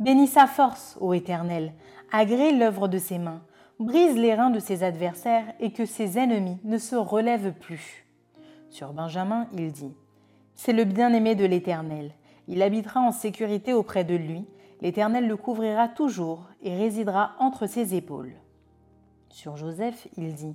Bénis 0.00 0.28
sa 0.28 0.46
force, 0.46 0.96
ô 1.00 1.12
Éternel, 1.12 1.72
agrée 2.12 2.52
l'œuvre 2.52 2.88
de 2.88 2.98
ses 2.98 3.18
mains, 3.18 3.42
brise 3.80 4.16
les 4.16 4.34
reins 4.34 4.50
de 4.50 4.60
ses 4.60 4.82
adversaires 4.82 5.46
et 5.60 5.72
que 5.72 5.86
ses 5.86 6.18
ennemis 6.18 6.58
ne 6.64 6.78
se 6.78 6.96
relèvent 6.96 7.52
plus. 7.52 8.06
Sur 8.70 8.92
Benjamin, 8.92 9.46
il 9.52 9.72
dit 9.72 9.94
C'est 10.54 10.72
le 10.72 10.84
bien-aimé 10.84 11.34
de 11.34 11.44
l'Éternel. 11.44 12.12
Il 12.48 12.62
habitera 12.62 13.00
en 13.00 13.12
sécurité 13.12 13.72
auprès 13.72 14.04
de 14.04 14.14
lui. 14.14 14.46
L'Éternel 14.80 15.26
le 15.26 15.36
couvrira 15.36 15.88
toujours 15.88 16.44
et 16.62 16.76
résidera 16.76 17.32
entre 17.38 17.66
ses 17.66 17.94
épaules. 17.94 18.34
Sur 19.30 19.56
Joseph, 19.56 20.08
il 20.16 20.34
dit 20.34 20.54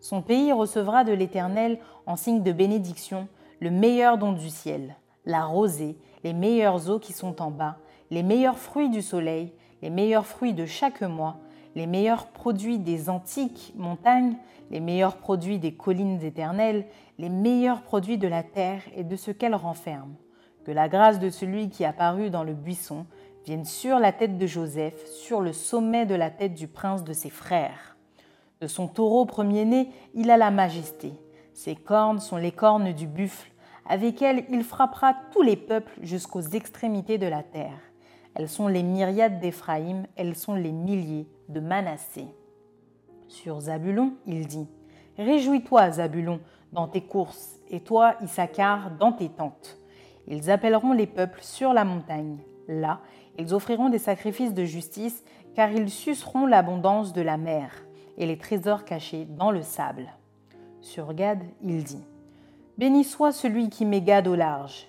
Son 0.00 0.22
pays 0.22 0.52
recevra 0.52 1.04
de 1.04 1.12
l'Éternel 1.12 1.78
en 2.06 2.16
signe 2.16 2.42
de 2.42 2.52
bénédiction 2.52 3.28
le 3.60 3.70
meilleur 3.70 4.18
don 4.18 4.32
du 4.32 4.50
ciel, 4.50 4.96
la 5.24 5.44
rosée, 5.44 5.96
les 6.24 6.32
meilleures 6.32 6.90
eaux 6.90 6.98
qui 6.98 7.12
sont 7.12 7.42
en 7.42 7.50
bas, 7.50 7.78
les 8.10 8.22
meilleurs 8.22 8.58
fruits 8.58 8.88
du 8.88 9.02
soleil, 9.02 9.52
les 9.82 9.90
meilleurs 9.90 10.26
fruits 10.26 10.54
de 10.54 10.64
chaque 10.64 11.02
mois, 11.02 11.38
les 11.78 11.86
meilleurs 11.86 12.26
produits 12.26 12.80
des 12.80 13.08
antiques 13.08 13.72
montagnes, 13.76 14.34
les 14.72 14.80
meilleurs 14.80 15.16
produits 15.16 15.60
des 15.60 15.74
collines 15.74 16.20
éternelles, 16.24 16.86
les 17.18 17.28
meilleurs 17.28 17.82
produits 17.82 18.18
de 18.18 18.26
la 18.26 18.42
terre 18.42 18.82
et 18.96 19.04
de 19.04 19.14
ce 19.14 19.30
qu'elle 19.30 19.54
renferme. 19.54 20.16
Que 20.64 20.72
la 20.72 20.88
grâce 20.88 21.20
de 21.20 21.30
celui 21.30 21.70
qui 21.70 21.84
apparut 21.84 22.30
dans 22.30 22.42
le 22.42 22.52
buisson 22.52 23.06
vienne 23.46 23.64
sur 23.64 24.00
la 24.00 24.10
tête 24.10 24.38
de 24.38 24.46
Joseph, 24.48 25.06
sur 25.06 25.40
le 25.40 25.52
sommet 25.52 26.04
de 26.04 26.16
la 26.16 26.30
tête 26.30 26.54
du 26.54 26.66
prince 26.66 27.04
de 27.04 27.12
ses 27.12 27.30
frères. 27.30 27.96
De 28.60 28.66
son 28.66 28.88
taureau 28.88 29.24
premier-né, 29.24 29.88
il 30.14 30.32
a 30.32 30.36
la 30.36 30.50
majesté. 30.50 31.12
Ses 31.54 31.76
cornes 31.76 32.18
sont 32.18 32.38
les 32.38 32.50
cornes 32.50 32.92
du 32.92 33.06
buffle, 33.06 33.52
avec 33.88 34.20
elles 34.20 34.44
il 34.50 34.64
frappera 34.64 35.14
tous 35.30 35.42
les 35.42 35.56
peuples 35.56 35.92
jusqu'aux 36.02 36.40
extrémités 36.40 37.18
de 37.18 37.28
la 37.28 37.44
terre. 37.44 37.78
Elles 38.34 38.48
sont 38.48 38.68
les 38.68 38.82
myriades 38.82 39.40
d'Éphraïm, 39.40 40.06
elles 40.16 40.36
sont 40.36 40.54
les 40.54 40.72
milliers 40.72 41.28
de 41.48 41.60
Manassé. 41.60 42.26
Sur 43.28 43.60
Zabulon, 43.60 44.14
il 44.26 44.46
dit 44.46 44.68
Réjouis-toi, 45.18 45.90
Zabulon, 45.92 46.40
dans 46.72 46.88
tes 46.88 47.00
courses, 47.00 47.58
et 47.70 47.80
toi, 47.80 48.14
Issachar, 48.22 48.92
dans 48.98 49.12
tes 49.12 49.28
tentes. 49.28 49.78
Ils 50.26 50.50
appelleront 50.50 50.92
les 50.92 51.06
peuples 51.06 51.42
sur 51.42 51.72
la 51.72 51.84
montagne. 51.84 52.38
Là, 52.68 53.00
ils 53.38 53.54
offriront 53.54 53.88
des 53.88 53.98
sacrifices 53.98 54.54
de 54.54 54.64
justice, 54.64 55.24
car 55.54 55.72
ils 55.72 55.90
suceront 55.90 56.46
l'abondance 56.46 57.12
de 57.12 57.22
la 57.22 57.36
mer 57.36 57.70
et 58.16 58.26
les 58.26 58.38
trésors 58.38 58.84
cachés 58.84 59.24
dans 59.24 59.50
le 59.50 59.62
sable. 59.62 60.12
Sur 60.80 61.14
Gad, 61.14 61.40
il 61.62 61.82
dit 61.82 62.04
Béni 62.76 63.04
soit 63.04 63.32
celui 63.32 63.70
qui 63.70 63.84
met 63.84 64.02
Gad 64.02 64.28
au 64.28 64.34
large. 64.34 64.88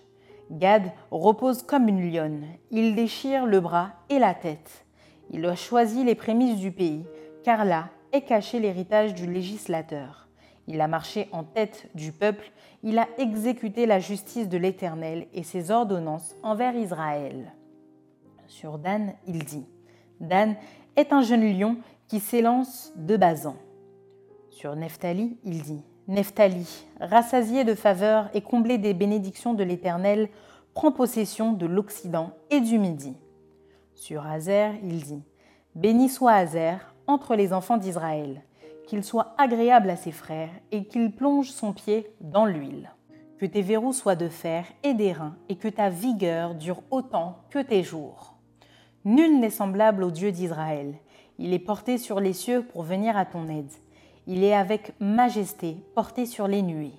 Gad 0.52 0.92
repose 1.12 1.64
comme 1.64 1.88
une 1.88 2.12
lionne. 2.12 2.46
Il 2.72 2.96
déchire 2.96 3.46
le 3.46 3.60
bras 3.60 3.92
et 4.10 4.20
la 4.20 4.34
tête. 4.34 4.86
Il 5.32 5.46
a 5.46 5.56
choisi 5.56 6.04
les 6.04 6.16
prémices 6.16 6.58
du 6.58 6.72
pays, 6.72 7.06
car 7.44 7.66
là 7.66 7.90
est 8.12 8.22
caché 8.22 8.60
l'héritage 8.60 9.14
du 9.14 9.32
législateur. 9.32 10.28
Il 10.68 10.82
a 10.82 10.88
marché 10.88 11.30
en 11.32 11.44
tête 11.44 11.90
du 11.96 12.12
peuple, 12.12 12.52
il 12.84 12.98
a 12.98 13.08
exécuté 13.18 13.86
la 13.86 14.00
justice 14.00 14.50
de 14.50 14.58
l'Éternel 14.58 15.28
et 15.34 15.44
ses 15.44 15.72
ordonnances 15.72 16.36
envers 16.44 16.76
Israël. 16.76 17.54
Sur 18.48 18.80
Dan, 18.80 19.14
il 19.28 19.44
dit 19.44 19.66
Dan 20.20 20.56
est 20.96 21.14
un 21.14 21.22
jeune 21.22 21.58
lion 21.58 21.78
qui 22.08 22.20
s'élance 22.20 22.92
de 22.96 23.18
Bazan. 23.18 23.56
Sur 24.50 24.76
Nephtali, 24.76 25.38
il 25.44 25.62
dit 25.62 25.84
Nephtali, 26.10 26.68
rassasié 27.00 27.64
de 27.64 27.76
faveur 27.76 28.32
et 28.34 28.42
comblé 28.42 28.80
des 28.80 28.96
bénédictions 28.96 29.54
de 29.54 29.64
l'Éternel, 29.64 30.30
prend 30.74 30.92
possession 30.92 31.54
de 31.54 31.68
l'Occident 31.68 32.32
et 32.50 32.62
du 32.62 32.80
Midi. 32.80 33.16
Sur 33.94 34.26
Hazer, 34.26 34.74
il 34.82 35.04
dit 35.04 35.22
Béni 35.76 36.10
soit 36.10 36.32
Hazer 36.32 36.96
entre 37.06 37.36
les 37.36 37.54
enfants 37.54 37.78
d'Israël, 37.78 38.42
qu'il 38.88 39.04
soit 39.04 39.36
agréable 39.38 39.92
à 39.92 39.96
ses 39.96 40.12
frères 40.12 40.50
et 40.72 40.86
qu'il 40.86 41.12
plonge 41.12 41.52
son 41.52 41.74
pied 41.74 42.08
dans 42.22 42.48
l'huile. 42.48 42.90
Que 43.38 43.46
tes 43.46 43.62
verrous 43.62 43.94
soient 43.94 44.16
de 44.16 44.30
fer 44.30 44.66
et 44.82 44.96
d'airain 44.96 45.36
et 45.48 45.58
que 45.58 45.68
ta 45.68 45.90
vigueur 45.90 46.56
dure 46.56 46.82
autant 46.90 47.38
que 47.52 47.60
tes 47.60 47.84
jours. 47.84 48.34
Nul 49.06 49.40
n'est 49.40 49.52
semblable 49.52 50.04
au 50.04 50.10
Dieu 50.10 50.32
d'Israël. 50.32 50.96
Il 51.38 51.54
est 51.54 51.60
porté 51.60 52.00
sur 52.00 52.20
les 52.20 52.34
cieux 52.34 52.64
pour 52.64 52.82
venir 52.82 53.16
à 53.16 53.26
ton 53.26 53.48
aide. 53.48 53.72
Il 54.28 54.44
est 54.44 54.54
avec 54.54 54.94
majesté 55.00 55.78
porté 55.96 56.26
sur 56.26 56.48
les 56.48 56.62
nuées. 56.62 56.94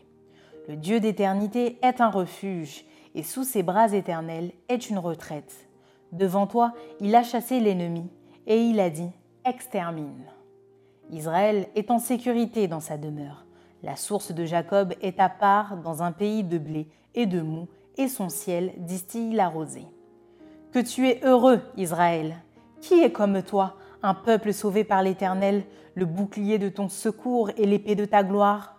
Le 0.69 0.77
Dieu 0.77 1.01
d'éternité 1.01 1.79
est 1.83 2.01
un 2.01 2.11
refuge, 2.11 2.85
et 3.15 3.23
sous 3.23 3.45
ses 3.45 3.63
bras 3.63 3.93
éternels 3.93 4.53
est 4.69 4.91
une 4.91 4.99
retraite. 4.99 5.69
Devant 6.13 6.47
toi, 6.47 6.73
il 7.01 7.15
a 7.15 7.23
chassé 7.23 7.61
l'ennemi, 7.61 8.09
et 8.47 8.61
il 8.61 8.81
a 8.81 8.91
dit, 8.91 9.11
Extermine. 9.45 10.25
Israël 11.11 11.69
est 11.75 11.91
en 11.91 11.99
sécurité 11.99 12.69
dans 12.69 12.81
sa 12.81 12.97
demeure. 12.97 13.45
La 13.83 13.97
source 13.97 14.33
de 14.33 14.45
Jacob 14.45 14.95
est 15.01 15.19
à 15.19 15.29
part 15.29 15.79
dans 15.79 16.03
un 16.03 16.13
pays 16.13 16.45
de 16.45 16.59
blé 16.59 16.87
et 17.15 17.27
de 17.27 17.41
mou, 17.41 17.69
et 17.97 18.09
son 18.09 18.29
ciel 18.29 18.73
distille 18.77 19.33
la 19.33 19.49
rosée. 19.49 19.87
Que 20.73 20.79
tu 20.79 21.09
es 21.09 21.21
heureux, 21.25 21.61
Israël. 21.77 22.37
Qui 22.81 23.01
est 23.01 23.13
comme 23.13 23.43
toi, 23.43 23.77
un 24.03 24.15
peuple 24.15 24.53
sauvé 24.53 24.85
par 24.85 25.03
l'Éternel, 25.03 25.65
le 25.95 26.07
bouclier 26.07 26.59
de 26.59 26.69
ton 26.69 26.89
secours 26.89 27.51
et 27.57 27.67
l'épée 27.67 27.95
de 27.95 28.05
ta 28.05 28.23
gloire. 28.23 28.79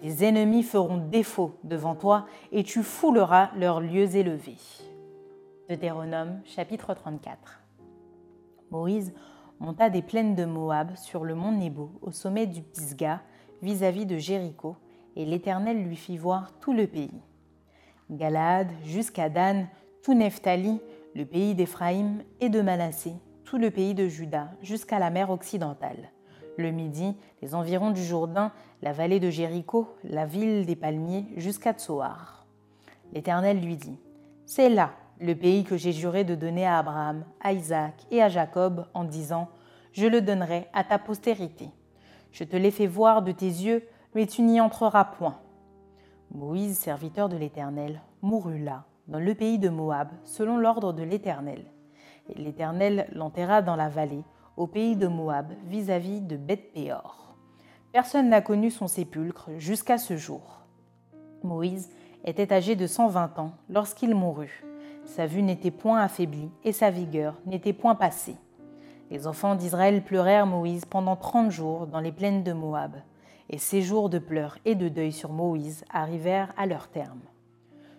Tes 0.00 0.26
ennemis 0.26 0.62
feront 0.62 0.98
défaut 0.98 1.58
devant 1.64 1.94
toi 1.94 2.26
et 2.52 2.62
tu 2.62 2.82
fouleras 2.82 3.50
leurs 3.56 3.80
lieux 3.80 4.16
élevés. 4.16 4.58
Deutéronome 5.68 6.40
chapitre 6.44 6.94
34 6.94 7.62
Moïse 8.70 9.14
monta 9.60 9.88
des 9.88 10.02
plaines 10.02 10.34
de 10.34 10.44
Moab 10.44 10.94
sur 10.96 11.24
le 11.24 11.34
mont 11.34 11.52
Nebo 11.52 11.92
au 12.02 12.10
sommet 12.10 12.46
du 12.46 12.62
Pisga 12.62 13.22
vis-à-vis 13.62 14.04
de 14.04 14.18
Jéricho 14.18 14.76
et 15.16 15.24
l'Éternel 15.24 15.82
lui 15.82 15.96
fit 15.96 16.18
voir 16.18 16.52
tout 16.60 16.72
le 16.72 16.86
pays. 16.86 17.22
Galaad 18.10 18.68
jusqu'à 18.84 19.30
Dan, 19.30 19.68
tout 20.02 20.12
Nephtali, 20.12 20.80
le 21.14 21.24
pays 21.24 21.54
d'Éphraïm 21.54 22.22
et 22.40 22.48
de 22.48 22.60
Manassé, 22.60 23.12
tout 23.44 23.58
le 23.58 23.70
pays 23.70 23.94
de 23.94 24.08
Juda 24.08 24.50
jusqu'à 24.62 24.98
la 24.98 25.10
mer 25.10 25.30
occidentale. 25.30 26.10
Le 26.56 26.70
Midi, 26.70 27.16
les 27.42 27.54
environs 27.54 27.90
du 27.90 28.02
Jourdain, 28.02 28.52
la 28.82 28.92
vallée 28.92 29.20
de 29.20 29.30
Jéricho, 29.30 29.88
la 30.04 30.24
ville 30.24 30.66
des 30.66 30.76
palmiers, 30.76 31.26
jusqu'à 31.36 31.72
Tsoar. 31.72 32.46
L'Éternel 33.12 33.60
lui 33.60 33.76
dit 33.76 33.98
C'est 34.46 34.70
là 34.70 34.92
le 35.20 35.34
pays 35.34 35.64
que 35.64 35.76
j'ai 35.76 35.92
juré 35.92 36.24
de 36.24 36.34
donner 36.34 36.66
à 36.66 36.78
Abraham, 36.78 37.24
à 37.40 37.52
Isaac 37.52 38.06
et 38.10 38.22
à 38.22 38.28
Jacob 38.28 38.86
en 38.94 39.04
disant 39.04 39.48
Je 39.92 40.06
le 40.06 40.20
donnerai 40.20 40.68
à 40.72 40.84
ta 40.84 40.98
postérité. 40.98 41.70
Je 42.32 42.44
te 42.44 42.56
l'ai 42.56 42.70
fait 42.70 42.86
voir 42.86 43.22
de 43.22 43.32
tes 43.32 43.46
yeux, 43.46 43.86
mais 44.14 44.26
tu 44.26 44.42
n'y 44.42 44.60
entreras 44.60 45.04
point. 45.04 45.38
Moïse, 46.32 46.78
serviteur 46.78 47.28
de 47.28 47.36
l'Éternel, 47.36 48.00
mourut 48.22 48.58
là, 48.58 48.84
dans 49.06 49.20
le 49.20 49.34
pays 49.34 49.58
de 49.58 49.68
Moab, 49.68 50.08
selon 50.24 50.56
l'ordre 50.56 50.92
de 50.92 51.02
l'Éternel 51.02 51.64
et 52.28 52.38
l'Éternel 52.40 53.08
l'enterra 53.12 53.62
dans 53.62 53.76
la 53.76 53.88
vallée, 53.88 54.24
au 54.56 54.66
pays 54.66 54.96
de 54.96 55.06
Moab, 55.06 55.52
vis-à-vis 55.66 56.20
de 56.20 56.36
Beth-Péor. 56.36 57.34
Personne 57.92 58.28
n'a 58.28 58.40
connu 58.40 58.70
son 58.70 58.86
sépulcre 58.86 59.50
jusqu'à 59.58 59.98
ce 59.98 60.16
jour. 60.16 60.60
Moïse 61.42 61.90
était 62.24 62.52
âgé 62.52 62.76
de 62.76 62.86
120 62.86 63.38
ans 63.38 63.52
lorsqu'il 63.68 64.14
mourut. 64.14 64.64
Sa 65.04 65.26
vue 65.26 65.42
n'était 65.42 65.70
point 65.70 66.00
affaiblie 66.00 66.50
et 66.64 66.72
sa 66.72 66.90
vigueur 66.90 67.34
n'était 67.46 67.72
point 67.72 67.94
passée. 67.94 68.36
Les 69.10 69.26
enfants 69.26 69.54
d'Israël 69.54 70.02
pleurèrent 70.02 70.46
Moïse 70.46 70.86
pendant 70.86 71.16
trente 71.16 71.50
jours 71.50 71.86
dans 71.86 72.00
les 72.00 72.12
plaines 72.12 72.42
de 72.42 72.52
Moab, 72.52 72.96
et 73.50 73.58
ces 73.58 73.82
jours 73.82 74.08
de 74.08 74.18
pleurs 74.18 74.58
et 74.64 74.74
de 74.74 74.88
deuil 74.88 75.12
sur 75.12 75.30
Moïse 75.30 75.84
arrivèrent 75.90 76.52
à 76.56 76.66
leur 76.66 76.88
terme. 76.88 77.20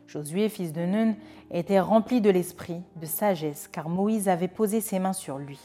Josué, 0.08 0.50
fils 0.50 0.72
de 0.72 0.82
Nun, 0.82 1.16
était 1.52 1.80
rempli 1.80 2.22
de 2.22 2.30
l'esprit, 2.30 2.82
de 2.96 3.06
sagesse, 3.06 3.68
car 3.68 3.90
Moïse 3.90 4.30
avait 4.30 4.48
posé 4.48 4.82
ses 4.82 5.00
mains 5.00 5.14
sur 5.14 5.38
lui. 5.38 5.60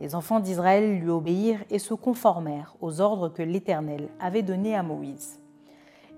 Les 0.00 0.14
enfants 0.14 0.40
d'Israël 0.40 0.98
lui 0.98 1.10
obéirent 1.10 1.64
et 1.70 1.78
se 1.78 1.94
conformèrent 1.94 2.74
aux 2.80 3.00
ordres 3.00 3.28
que 3.28 3.42
l'Éternel 3.42 4.08
avait 4.20 4.42
donnés 4.42 4.74
à 4.74 4.82
Moïse. 4.82 5.38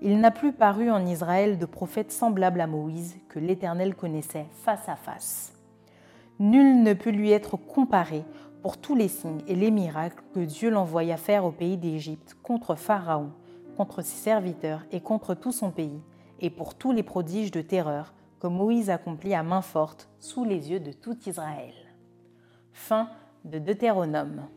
Il 0.01 0.19
n'a 0.19 0.31
plus 0.31 0.51
paru 0.51 0.91
en 0.91 1.05
Israël 1.05 1.57
de 1.57 1.65
prophète 1.65 2.11
semblable 2.11 2.59
à 2.59 2.67
Moïse 2.67 3.15
que 3.29 3.39
l'Éternel 3.39 3.95
connaissait 3.95 4.47
face 4.51 4.89
à 4.89 4.95
face. 4.95 5.53
Nul 6.39 6.83
ne 6.83 6.93
peut 6.93 7.11
lui 7.11 7.31
être 7.31 7.55
comparé 7.55 8.25
pour 8.61 8.77
tous 8.77 8.95
les 8.95 9.07
signes 9.07 9.43
et 9.47 9.55
les 9.55 9.71
miracles 9.71 10.23
que 10.33 10.41
Dieu 10.41 10.69
l'envoya 10.69 11.15
faire 11.15 11.45
au 11.45 11.51
pays 11.51 11.77
d'Égypte 11.77 12.35
contre 12.43 12.75
Pharaon, 12.75 13.29
contre 13.77 14.01
ses 14.01 14.17
serviteurs 14.17 14.83
et 14.91 14.99
contre 14.99 15.33
tout 15.33 15.51
son 15.51 15.71
pays, 15.71 16.01
et 16.39 16.49
pour 16.49 16.75
tous 16.75 16.91
les 16.91 17.03
prodiges 17.03 17.51
de 17.51 17.61
terreur 17.61 18.13
que 18.39 18.47
Moïse 18.47 18.89
accomplit 18.89 19.33
à 19.33 19.43
main 19.43 19.61
forte 19.61 20.09
sous 20.19 20.43
les 20.43 20.71
yeux 20.71 20.79
de 20.79 20.91
tout 20.91 21.17
Israël. 21.27 21.73
Fin 22.73 23.09
de 23.45 23.59
Deutéronome. 23.59 24.47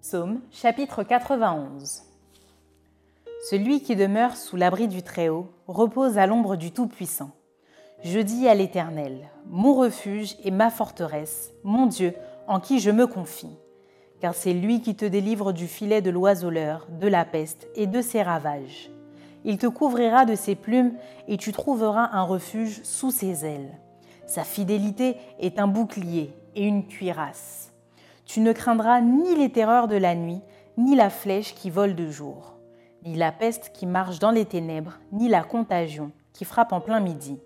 Psaume 0.00 0.40
chapitre 0.50 1.02
91 1.02 2.02
Celui 3.48 3.80
qui 3.80 3.96
demeure 3.96 4.36
sous 4.36 4.56
l'abri 4.56 4.88
du 4.88 5.02
Très-Haut 5.02 5.48
repose 5.66 6.18
à 6.18 6.26
l'ombre 6.26 6.56
du 6.56 6.72
Tout-Puissant. 6.72 7.30
Je 8.02 8.20
dis 8.20 8.46
à 8.48 8.54
l'Éternel, 8.54 9.30
mon 9.46 9.74
refuge 9.74 10.36
et 10.44 10.50
ma 10.50 10.70
forteresse, 10.70 11.52
mon 11.62 11.86
Dieu, 11.86 12.14
en 12.46 12.60
qui 12.60 12.80
je 12.80 12.90
me 12.90 13.06
confie. 13.06 13.56
Car 14.20 14.34
c'est 14.34 14.52
lui 14.52 14.82
qui 14.82 14.94
te 14.94 15.06
délivre 15.06 15.52
du 15.52 15.66
filet 15.66 16.02
de 16.02 16.10
l'oiseleur, 16.10 16.86
de 17.00 17.08
la 17.08 17.24
peste 17.24 17.66
et 17.74 17.86
de 17.86 18.02
ses 18.02 18.22
ravages. 18.22 18.90
Il 19.44 19.58
te 19.58 19.66
couvrira 19.66 20.24
de 20.24 20.34
ses 20.34 20.54
plumes 20.54 20.94
et 21.28 21.36
tu 21.36 21.52
trouveras 21.52 22.10
un 22.12 22.22
refuge 22.22 22.82
sous 22.82 23.10
ses 23.10 23.44
ailes. 23.44 23.78
Sa 24.26 24.42
fidélité 24.42 25.16
est 25.38 25.58
un 25.58 25.66
bouclier 25.66 26.34
et 26.54 26.64
une 26.64 26.86
cuirasse. 26.86 27.72
Tu 28.24 28.40
ne 28.40 28.52
craindras 28.52 29.02
ni 29.02 29.36
les 29.36 29.52
terreurs 29.52 29.86
de 29.86 29.96
la 29.96 30.14
nuit, 30.14 30.40
ni 30.78 30.96
la 30.96 31.10
flèche 31.10 31.54
qui 31.54 31.68
vole 31.68 31.94
de 31.94 32.08
jour, 32.08 32.54
ni 33.04 33.16
la 33.16 33.32
peste 33.32 33.70
qui 33.74 33.84
marche 33.84 34.18
dans 34.18 34.30
les 34.30 34.46
ténèbres, 34.46 34.98
ni 35.12 35.28
la 35.28 35.42
contagion 35.42 36.10
qui 36.32 36.46
frappe 36.46 36.72
en 36.72 36.80
plein 36.80 37.00
midi. 37.00 37.38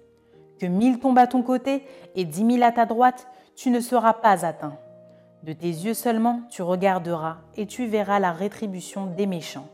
Que 0.60 0.66
mille 0.66 1.00
tombent 1.00 1.18
à 1.18 1.26
ton 1.26 1.42
côté 1.42 1.84
et 2.14 2.24
dix 2.24 2.44
mille 2.44 2.62
à 2.62 2.72
ta 2.72 2.86
droite, 2.86 3.26
tu 3.56 3.70
ne 3.70 3.80
seras 3.80 4.14
pas 4.14 4.46
atteint. 4.46 4.78
De 5.42 5.52
tes 5.52 5.68
yeux 5.68 5.94
seulement 5.94 6.42
tu 6.48 6.62
regarderas 6.62 7.38
et 7.56 7.66
tu 7.66 7.86
verras 7.86 8.20
la 8.20 8.32
rétribution 8.32 9.06
des 9.06 9.26
méchants. 9.26 9.68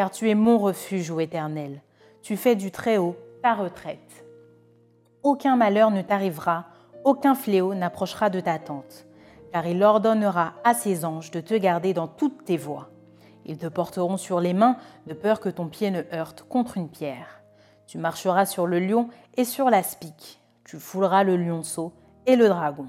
Car 0.00 0.10
tu 0.10 0.30
es 0.30 0.34
mon 0.34 0.56
refuge, 0.56 1.10
ô 1.10 1.20
Éternel. 1.20 1.82
Tu 2.22 2.38
fais 2.38 2.56
du 2.56 2.70
Très-Haut 2.70 3.16
ta 3.42 3.52
retraite. 3.52 4.24
Aucun 5.22 5.56
malheur 5.56 5.90
ne 5.90 6.00
t'arrivera, 6.00 6.68
aucun 7.04 7.34
fléau 7.34 7.74
n'approchera 7.74 8.30
de 8.30 8.40
ta 8.40 8.58
tente 8.58 9.06
car 9.52 9.66
il 9.66 9.82
ordonnera 9.82 10.54
à 10.64 10.72
ses 10.72 11.04
anges 11.04 11.30
de 11.30 11.42
te 11.42 11.52
garder 11.52 11.92
dans 11.92 12.08
toutes 12.08 12.46
tes 12.46 12.56
voies. 12.56 12.88
Ils 13.44 13.58
te 13.58 13.66
porteront 13.66 14.16
sur 14.16 14.40
les 14.40 14.54
mains 14.54 14.78
de 15.06 15.12
peur 15.12 15.38
que 15.38 15.50
ton 15.50 15.68
pied 15.68 15.90
ne 15.90 16.02
heurte 16.14 16.46
contre 16.48 16.78
une 16.78 16.88
pierre. 16.88 17.42
Tu 17.86 17.98
marcheras 17.98 18.46
sur 18.46 18.66
le 18.66 18.78
lion 18.80 19.10
et 19.36 19.44
sur 19.44 19.68
l'aspic. 19.68 20.40
Tu 20.64 20.78
fouleras 20.78 21.24
le 21.24 21.36
lionceau 21.36 21.92
et 22.24 22.36
le 22.36 22.48
dragon. 22.48 22.86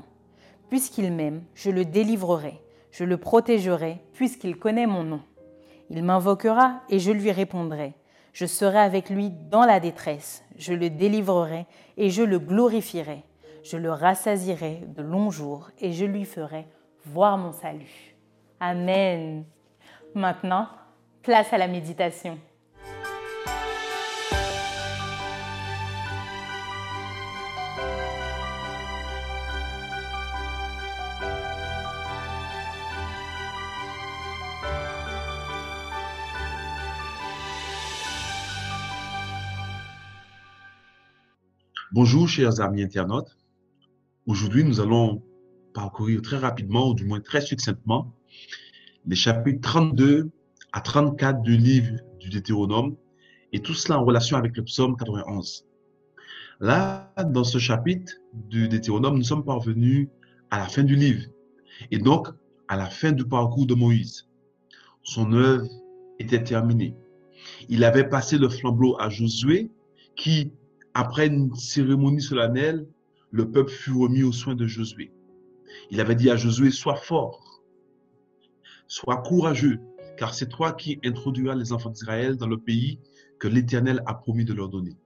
Puisqu'il 0.69 1.11
m'aime, 1.11 1.43
je 1.55 1.71
le 1.71 1.83
délivrerai. 1.83 2.61
Je 2.89 3.03
le 3.03 3.17
protégerai, 3.17 4.01
puisqu'il 4.13 4.55
connaît 4.55 4.87
mon 4.87 5.03
nom. 5.03 5.21
Il 5.91 6.03
m'invoquera 6.03 6.81
et 6.89 6.97
je 6.97 7.11
lui 7.11 7.31
répondrai. 7.31 7.93
Je 8.33 8.47
serai 8.47 8.79
avec 8.79 9.11
lui 9.11 9.29
dans 9.29 9.65
la 9.65 9.79
détresse. 9.79 10.43
Je 10.57 10.73
le 10.73 10.89
délivrerai 10.89 11.67
et 11.97 12.09
je 12.09 12.23
le 12.23 12.39
glorifierai 12.39 13.23
je 13.63 13.77
le 13.77 13.91
rassasirai 13.91 14.81
de 14.87 15.01
longs 15.01 15.31
jours 15.31 15.69
et 15.79 15.91
je 15.91 16.05
lui 16.05 16.25
ferai 16.25 16.65
voir 17.05 17.37
mon 17.37 17.51
salut. 17.51 18.15
Amen. 18.59 19.45
Maintenant, 20.15 20.67
place 21.23 21.51
à 21.53 21.57
la 21.57 21.67
méditation. 21.67 22.37
Bonjour 41.93 42.25
chers 42.29 42.61
amis 42.61 42.83
internautes. 42.83 43.35
Aujourd'hui, 44.25 44.63
nous 44.63 44.79
allons 44.79 45.21
parcourir 45.73 46.21
très 46.21 46.37
rapidement, 46.37 46.87
ou 46.87 46.93
du 46.93 47.03
moins 47.03 47.19
très 47.19 47.41
succinctement, 47.41 48.15
les 49.05 49.17
chapitres 49.17 49.59
32 49.59 50.29
à 50.71 50.79
34 50.79 51.41
du 51.41 51.57
livre 51.57 51.97
du 52.17 52.29
Deutéronome, 52.29 52.95
et 53.51 53.59
tout 53.59 53.73
cela 53.73 53.99
en 53.99 54.05
relation 54.05 54.37
avec 54.37 54.55
le 54.55 54.63
psaume 54.63 54.95
91. 54.95 55.65
Là, 56.61 57.13
dans 57.25 57.43
ce 57.43 57.57
chapitre 57.57 58.13
du 58.31 58.69
Deutéronome, 58.69 59.17
nous 59.17 59.25
sommes 59.25 59.43
parvenus 59.43 60.07
à 60.49 60.59
la 60.59 60.69
fin 60.69 60.83
du 60.83 60.95
livre, 60.95 61.25
et 61.91 61.97
donc 61.97 62.29
à 62.69 62.77
la 62.77 62.85
fin 62.85 63.11
du 63.11 63.25
parcours 63.25 63.65
de 63.65 63.73
Moïse. 63.73 64.29
Son 65.03 65.33
œuvre 65.33 65.67
était 66.19 66.41
terminée. 66.41 66.95
Il 67.67 67.83
avait 67.83 68.07
passé 68.07 68.37
le 68.37 68.47
flambeau 68.47 68.95
à 68.97 69.09
Josué, 69.09 69.69
qui, 70.15 70.53
après 70.93 71.27
une 71.27 71.53
cérémonie 71.55 72.21
solennelle, 72.21 72.87
le 73.31 73.49
peuple 73.49 73.71
fut 73.71 73.93
remis 73.93 74.23
aux 74.23 74.31
soins 74.31 74.55
de 74.55 74.67
Josué. 74.67 75.11
Il 75.89 76.01
avait 76.01 76.15
dit 76.15 76.29
à 76.29 76.35
Josué, 76.35 76.69
sois 76.69 76.95
fort, 76.95 77.61
sois 78.87 79.17
courageux, 79.17 79.79
car 80.17 80.33
c'est 80.33 80.49
toi 80.49 80.73
qui 80.73 80.99
introduiras 81.05 81.55
les 81.55 81.71
enfants 81.71 81.89
d'Israël 81.89 82.35
dans 82.35 82.47
le 82.47 82.57
pays 82.57 82.99
que 83.39 83.47
l'Éternel 83.47 84.03
a 84.05 84.13
promis 84.13 84.45
de 84.45 84.53
leur 84.53 84.69
donner. 84.69 84.97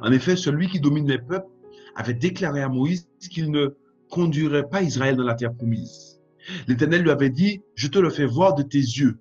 En 0.00 0.10
effet, 0.12 0.36
celui 0.36 0.68
qui 0.68 0.80
domine 0.80 1.06
les 1.06 1.18
peuples 1.18 1.50
avait 1.94 2.14
déclaré 2.14 2.62
à 2.62 2.68
Moïse 2.68 3.08
qu'il 3.30 3.50
ne 3.50 3.76
conduirait 4.10 4.68
pas 4.68 4.82
Israël 4.82 5.16
dans 5.16 5.24
la 5.24 5.34
terre 5.34 5.54
promise. 5.54 6.20
L'Éternel 6.68 7.02
lui 7.02 7.10
avait 7.10 7.30
dit, 7.30 7.62
je 7.74 7.88
te 7.88 7.98
le 7.98 8.10
fais 8.10 8.24
voir 8.24 8.54
de 8.54 8.62
tes 8.62 8.78
yeux, 8.78 9.18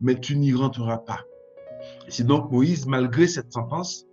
mais 0.00 0.18
tu 0.18 0.36
n'y 0.36 0.52
rentreras 0.52 0.98
pas. 0.98 1.24
C'est 2.08 2.26
donc 2.26 2.50
Moïse, 2.50 2.86
malgré 2.86 3.26
cette 3.26 3.52
sentence, 3.52 4.05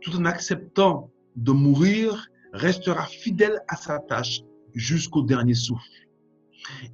tout 0.00 0.14
en 0.16 0.24
acceptant 0.24 1.10
de 1.36 1.52
mourir 1.52 2.28
restera 2.52 3.04
fidèle 3.06 3.60
à 3.68 3.76
sa 3.76 3.98
tâche 3.98 4.42
jusqu'au 4.74 5.22
dernier 5.22 5.54
souffle. 5.54 6.08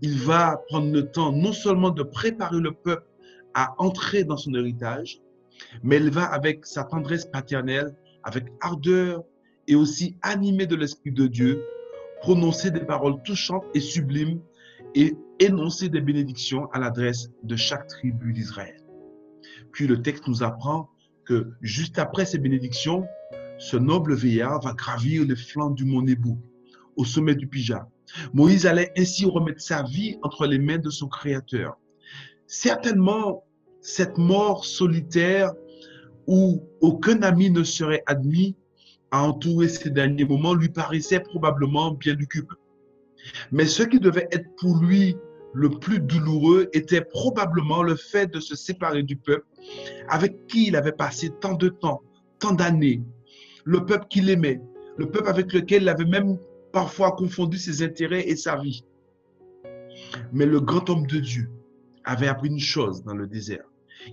Il 0.02 0.18
va 0.18 0.60
prendre 0.68 0.92
le 0.92 1.10
temps 1.10 1.32
non 1.32 1.52
seulement 1.52 1.90
de 1.90 2.02
préparer 2.02 2.60
le 2.60 2.72
peuple 2.72 3.06
à 3.54 3.74
entrer 3.78 4.24
dans 4.24 4.36
son 4.36 4.54
héritage, 4.54 5.20
mais 5.82 5.96
il 5.96 6.10
va 6.10 6.24
avec 6.24 6.66
sa 6.66 6.84
tendresse 6.84 7.24
paternelle, 7.26 7.94
avec 8.22 8.46
ardeur 8.60 9.22
et 9.68 9.74
aussi 9.74 10.16
animé 10.22 10.66
de 10.66 10.76
l'Esprit 10.76 11.12
de 11.12 11.26
Dieu, 11.26 11.64
prononcer 12.20 12.70
des 12.70 12.80
paroles 12.80 13.22
touchantes 13.22 13.64
et 13.74 13.80
sublimes 13.80 14.40
et 14.94 15.16
énoncer 15.40 15.88
des 15.88 16.00
bénédictions 16.00 16.70
à 16.72 16.78
l'adresse 16.78 17.30
de 17.42 17.56
chaque 17.56 17.86
tribu 17.86 18.32
d'Israël. 18.32 18.76
Puis 19.72 19.86
le 19.86 20.02
texte 20.02 20.26
nous 20.28 20.42
apprend 20.42 20.90
que 21.24 21.52
juste 21.60 21.98
après 21.98 22.24
ces 22.24 22.38
bénédictions, 22.38 23.06
ce 23.58 23.76
noble 23.76 24.14
vieillard 24.14 24.60
va 24.60 24.72
gravir 24.72 25.24
les 25.24 25.36
flancs 25.36 25.70
du 25.70 25.84
mont 25.84 26.02
Nebo, 26.02 26.38
au 26.96 27.04
sommet 27.04 27.34
du 27.34 27.46
Pija. 27.46 27.88
Moïse 28.32 28.66
allait 28.66 28.92
ainsi 28.96 29.24
remettre 29.24 29.60
sa 29.60 29.82
vie 29.82 30.18
entre 30.22 30.46
les 30.46 30.58
mains 30.58 30.78
de 30.78 30.90
son 30.90 31.08
Créateur. 31.08 31.78
Certainement, 32.46 33.44
cette 33.80 34.18
mort 34.18 34.64
solitaire 34.64 35.52
où 36.26 36.62
aucun 36.80 37.22
ami 37.22 37.50
ne 37.50 37.62
serait 37.62 38.02
admis 38.06 38.56
à 39.10 39.22
entourer 39.22 39.68
ces 39.68 39.90
derniers 39.90 40.24
moments 40.24 40.54
lui 40.54 40.68
paraissait 40.68 41.20
probablement 41.20 41.92
bien 41.92 42.14
lugubre. 42.14 42.56
Mais 43.52 43.66
ce 43.66 43.82
qui 43.82 44.00
devait 44.00 44.28
être 44.32 44.48
pour 44.56 44.76
lui 44.78 45.16
le 45.54 45.70
plus 45.70 46.00
douloureux 46.00 46.68
était 46.72 47.00
probablement 47.00 47.82
le 47.82 47.94
fait 47.94 48.26
de 48.26 48.40
se 48.40 48.56
séparer 48.56 49.02
du 49.02 49.16
peuple 49.16 49.46
avec 50.08 50.46
qui 50.48 50.66
il 50.66 50.76
avait 50.76 50.92
passé 50.92 51.30
tant 51.40 51.54
de 51.54 51.68
temps, 51.68 52.02
tant 52.40 52.52
d'années, 52.52 53.02
le 53.64 53.86
peuple 53.86 54.06
qu'il 54.10 54.28
aimait, 54.28 54.60
le 54.98 55.08
peuple 55.08 55.28
avec 55.28 55.52
lequel 55.52 55.82
il 55.82 55.88
avait 55.88 56.04
même 56.04 56.38
parfois 56.72 57.12
confondu 57.12 57.56
ses 57.56 57.82
intérêts 57.82 58.28
et 58.28 58.36
sa 58.36 58.56
vie. 58.56 58.84
Mais 60.32 60.44
le 60.44 60.60
grand 60.60 60.90
homme 60.90 61.06
de 61.06 61.18
Dieu 61.18 61.48
avait 62.04 62.28
appris 62.28 62.48
une 62.48 62.58
chose 62.58 63.02
dans 63.04 63.14
le 63.14 63.26
désert. 63.26 63.64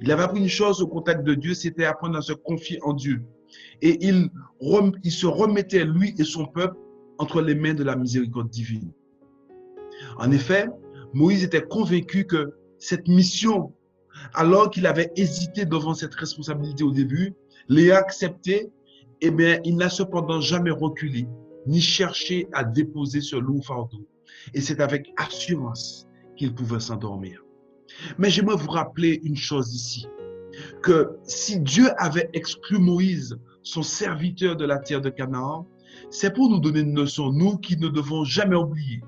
Il 0.01 0.12
avait 0.12 0.23
appris 0.23 0.39
une 0.39 0.47
chose 0.47 0.82
au 0.82 0.88
contact 0.88 1.23
de 1.23 1.34
Dieu, 1.34 1.54
c'était 1.54 1.86
apprendre 1.86 2.17
à 2.17 2.21
se 2.21 2.34
confier 2.34 2.80
en 2.84 2.93
Dieu. 2.93 3.23
Et 3.82 3.97
il, 4.06 4.30
se 5.12 5.25
remettait, 5.25 5.84
lui 5.84 6.13
et 6.17 6.23
son 6.23 6.45
peuple, 6.45 6.77
entre 7.17 7.41
les 7.41 7.56
mains 7.56 7.73
de 7.73 7.84
la 7.84 7.95
miséricorde 7.95 8.49
divine. 8.49 8.91
En 10.17 10.32
effet, 10.32 10.69
Moïse 11.13 11.43
était 11.43 11.62
convaincu 11.62 12.26
que 12.26 12.54
cette 12.78 13.08
mission, 13.08 13.74
alors 14.34 14.69
qu'il 14.69 14.86
avait 14.86 15.12
hésité 15.15 15.65
devant 15.65 15.93
cette 15.93 16.15
responsabilité 16.15 16.84
au 16.84 16.91
début, 16.91 17.34
l'ait 17.69 17.91
acceptée 17.91 18.71
eh 19.21 19.32
bien, 19.32 19.60
il 19.63 19.78
n'a 19.78 19.89
cependant 19.89 20.41
jamais 20.41 20.71
reculé, 20.71 21.28
ni 21.67 21.80
cherché 21.80 22.47
à 22.54 22.63
déposer 22.63 23.21
ce 23.21 23.36
lourd 23.36 23.63
fardeau. 23.63 24.08
Et 24.54 24.62
c'est 24.62 24.82
avec 24.82 25.13
assurance 25.17 26.08
qu'il 26.36 26.56
pouvait 26.56 26.80
s'endormir. 26.80 27.43
Mais 28.17 28.30
j'aimerais 28.30 28.56
vous 28.56 28.71
rappeler 28.71 29.19
une 29.24 29.36
chose 29.36 29.74
ici, 29.76 30.08
que 30.82 31.17
si 31.24 31.60
Dieu 31.60 31.89
avait 31.97 32.30
exclu 32.34 32.80
Moïse, 32.80 33.38
son 33.62 33.84
serviteur 33.84 34.56
de 34.56 34.65
la 34.65 34.80
terre 34.80 35.02
de 35.02 35.10
Canaan, 35.10 35.67
c'est 36.10 36.34
pour 36.34 36.50
nous 36.50 36.60
donner 36.60 36.80
une 36.80 36.95
leçon, 36.95 37.32
nous 37.32 37.58
qui 37.58 37.78
ne 37.78 37.89
devons 37.89 38.24
jamais 38.24 38.56
oublier, 38.56 39.02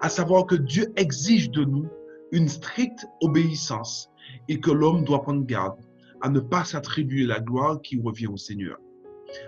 à 0.00 0.08
savoir 0.08 0.46
que 0.46 0.54
Dieu 0.54 0.92
exige 0.96 1.50
de 1.50 1.64
nous 1.64 1.86
une 2.32 2.48
stricte 2.48 3.06
obéissance 3.20 4.10
et 4.48 4.60
que 4.60 4.70
l'homme 4.70 5.04
doit 5.04 5.22
prendre 5.22 5.44
garde 5.44 5.78
à 6.20 6.28
ne 6.28 6.40
pas 6.40 6.64
s'attribuer 6.64 7.24
la 7.24 7.40
gloire 7.40 7.80
qui 7.82 8.00
revient 8.00 8.26
au 8.26 8.36
Seigneur. 8.36 8.78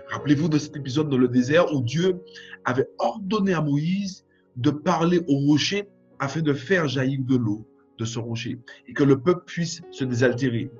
Rappelez-vous 0.07 0.49
de 0.49 0.57
cet 0.57 0.75
épisode 0.75 1.09
dans 1.09 1.17
le 1.17 1.27
désert 1.27 1.73
où 1.73 1.81
Dieu 1.81 2.21
avait 2.65 2.87
ordonné 2.99 3.53
à 3.53 3.61
Moïse 3.61 4.25
de 4.55 4.71
parler 4.71 5.21
au 5.27 5.37
rocher 5.47 5.87
afin 6.19 6.41
de 6.41 6.53
faire 6.53 6.87
jaillir 6.87 7.21
de 7.23 7.37
l'eau 7.37 7.65
de 7.97 8.05
ce 8.05 8.19
rocher 8.19 8.59
et 8.87 8.93
que 8.93 9.03
le 9.03 9.19
peuple 9.19 9.43
puisse 9.45 9.81
se 9.91 10.05
désaltérer. 10.05 10.71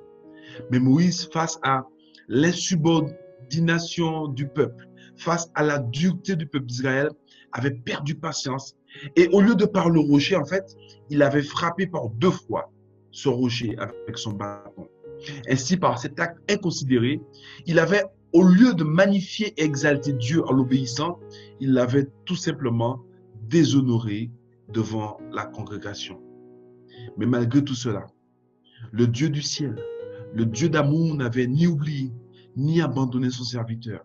Mais 0.70 0.78
Moïse, 0.78 1.28
face 1.32 1.58
à 1.62 1.86
l'insubordination 2.28 4.28
du 4.28 4.48
peuple, 4.48 4.88
face 5.16 5.50
à 5.54 5.62
la 5.62 5.78
dureté 5.78 6.36
du 6.36 6.46
peuple 6.46 6.66
d'Israël, 6.66 7.10
avait 7.52 7.72
perdu 7.72 8.14
patience. 8.14 8.76
Et 9.16 9.28
au 9.28 9.40
lieu 9.40 9.54
de 9.54 9.64
par 9.64 9.90
le 9.90 10.00
rocher, 10.00 10.36
en 10.36 10.44
fait, 10.44 10.76
il 11.08 11.22
avait 11.22 11.42
frappé 11.42 11.86
par 11.86 12.08
deux 12.10 12.30
fois 12.30 12.72
ce 13.10 13.28
rocher 13.28 13.76
avec 13.78 14.18
son 14.18 14.32
bâton. 14.32 14.88
Ainsi, 15.48 15.76
par 15.76 15.98
cet 15.98 16.18
acte 16.18 16.38
inconsidéré, 16.50 17.20
il 17.66 17.78
avait, 17.78 18.04
au 18.32 18.42
lieu 18.42 18.74
de 18.74 18.84
magnifier 18.84 19.52
et 19.56 19.64
exalter 19.64 20.12
Dieu 20.12 20.42
en 20.46 20.52
l'obéissant, 20.52 21.18
il 21.60 21.72
l'avait 21.72 22.08
tout 22.24 22.36
simplement 22.36 23.00
déshonoré 23.48 24.30
devant 24.68 25.18
la 25.32 25.44
congrégation. 25.46 26.20
Mais 27.16 27.26
malgré 27.26 27.62
tout 27.62 27.74
cela, 27.74 28.06
le 28.92 29.06
Dieu 29.06 29.28
du 29.28 29.42
ciel, 29.42 29.76
le 30.32 30.46
Dieu 30.46 30.68
d'amour 30.68 31.14
n'avait 31.14 31.46
ni 31.46 31.66
oublié, 31.66 32.12
ni 32.56 32.80
abandonné 32.80 33.30
son 33.30 33.44
serviteur. 33.44 34.04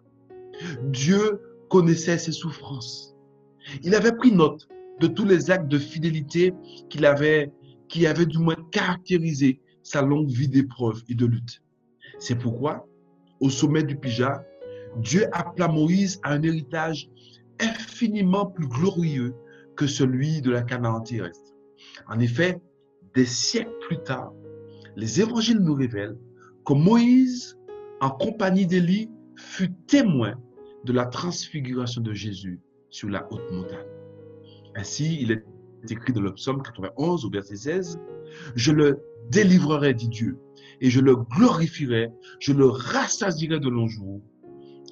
Dieu 0.84 1.42
connaissait 1.70 2.18
ses 2.18 2.32
souffrances. 2.32 3.16
Il 3.84 3.96
avait 3.96 4.16
pris 4.16 4.32
note 4.32 4.68
de 5.00 5.08
tous 5.08 5.26
les 5.26 5.52
actes 5.52 5.68
de 5.68 5.78
fidélité 5.78 6.54
qu'il 6.90 7.06
avait, 7.06 7.52
qui 7.88 8.08
avaient 8.08 8.26
du 8.26 8.38
moins 8.38 8.58
caractérisé 8.72 9.60
sa 9.84 10.02
longue 10.02 10.30
vie 10.30 10.48
d'épreuve 10.48 11.04
et 11.10 11.16
de 11.16 11.26
lutte. 11.26 11.62
C'est 12.20 12.36
pourquoi, 12.36 12.88
au 13.40 13.50
sommet 13.50 13.84
du 13.84 13.98
Pija, 13.98 14.44
Dieu 14.98 15.28
appela 15.34 15.68
Moïse 15.68 16.20
à 16.24 16.34
un 16.34 16.42
héritage 16.42 17.10
infiniment 17.60 18.46
plus 18.46 18.68
glorieux 18.68 19.36
que 19.76 19.88
celui 19.88 20.42
de 20.42 20.52
la 20.52 20.64
Canaan 20.64 21.02
terrestre. 21.02 21.54
En 22.08 22.20
effet, 22.20 22.58
des 23.14 23.26
siècles 23.26 23.74
plus 23.88 24.02
tard, 24.04 24.32
les 24.96 25.22
évangiles 25.22 25.60
nous 25.60 25.74
révèlent 25.74 26.18
que 26.66 26.74
Moïse, 26.74 27.58
en 28.02 28.10
compagnie 28.10 28.66
d'Élie, 28.66 29.10
fut 29.36 29.72
témoin 29.88 30.36
de 30.86 30.94
la 30.94 31.06
transfiguration 31.06 32.02
de 32.02 32.14
Jésus 32.14 32.60
sur 32.90 33.10
la 33.10 33.28
haute 33.32 33.52
montagne. 33.52 33.95
Ainsi, 34.76 35.18
il 35.22 35.32
est 35.32 35.44
écrit 35.90 36.14
dans 36.14 36.22
le 36.22 36.34
psaume 36.34 36.62
91 36.62 37.26
au 37.26 37.30
verset 37.30 37.56
16, 37.56 38.00
Je 38.56 38.72
le 38.72 39.02
délivrerai, 39.30 39.94
dit 39.94 40.10
Dieu, 40.10 40.38
et 40.82 40.90
je 40.90 41.00
le 41.00 41.16
glorifierai, 41.16 42.10
je 42.40 42.54
le 42.54 42.68
rassasierai 42.68 43.60
de 43.60 43.70
longs 43.70 43.88
jours, 43.88 44.22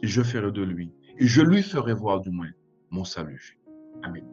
et 0.02 0.08
je 0.08 0.22
ferai 0.22 0.52
de 0.52 0.62
lui, 0.62 0.92
et 1.18 1.28
je 1.28 1.42
lui 1.42 1.64
ferai 1.64 1.94
voir 1.94 2.22
du 2.22 2.30
moins 2.30 2.52
mon 2.90 3.04
salut. 3.04 3.58
Amen. 4.04 4.24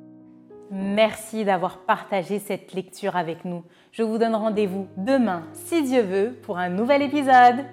Merci 0.71 1.45
d'avoir 1.45 1.85
partagé 1.85 2.39
cette 2.39 2.75
lecture 2.75 3.17
avec 3.17 3.45
nous. 3.45 3.65
Je 3.91 4.05
vous 4.05 4.19
donne 4.19 4.37
rendez-vous 4.37 4.87
demain, 4.97 5.45
si 5.53 5.83
Dieu 5.83 6.03
veut, 6.03 6.37
pour 6.43 6.59
un 6.59 6.69
nouvel 6.69 7.03
épisode. 7.03 7.65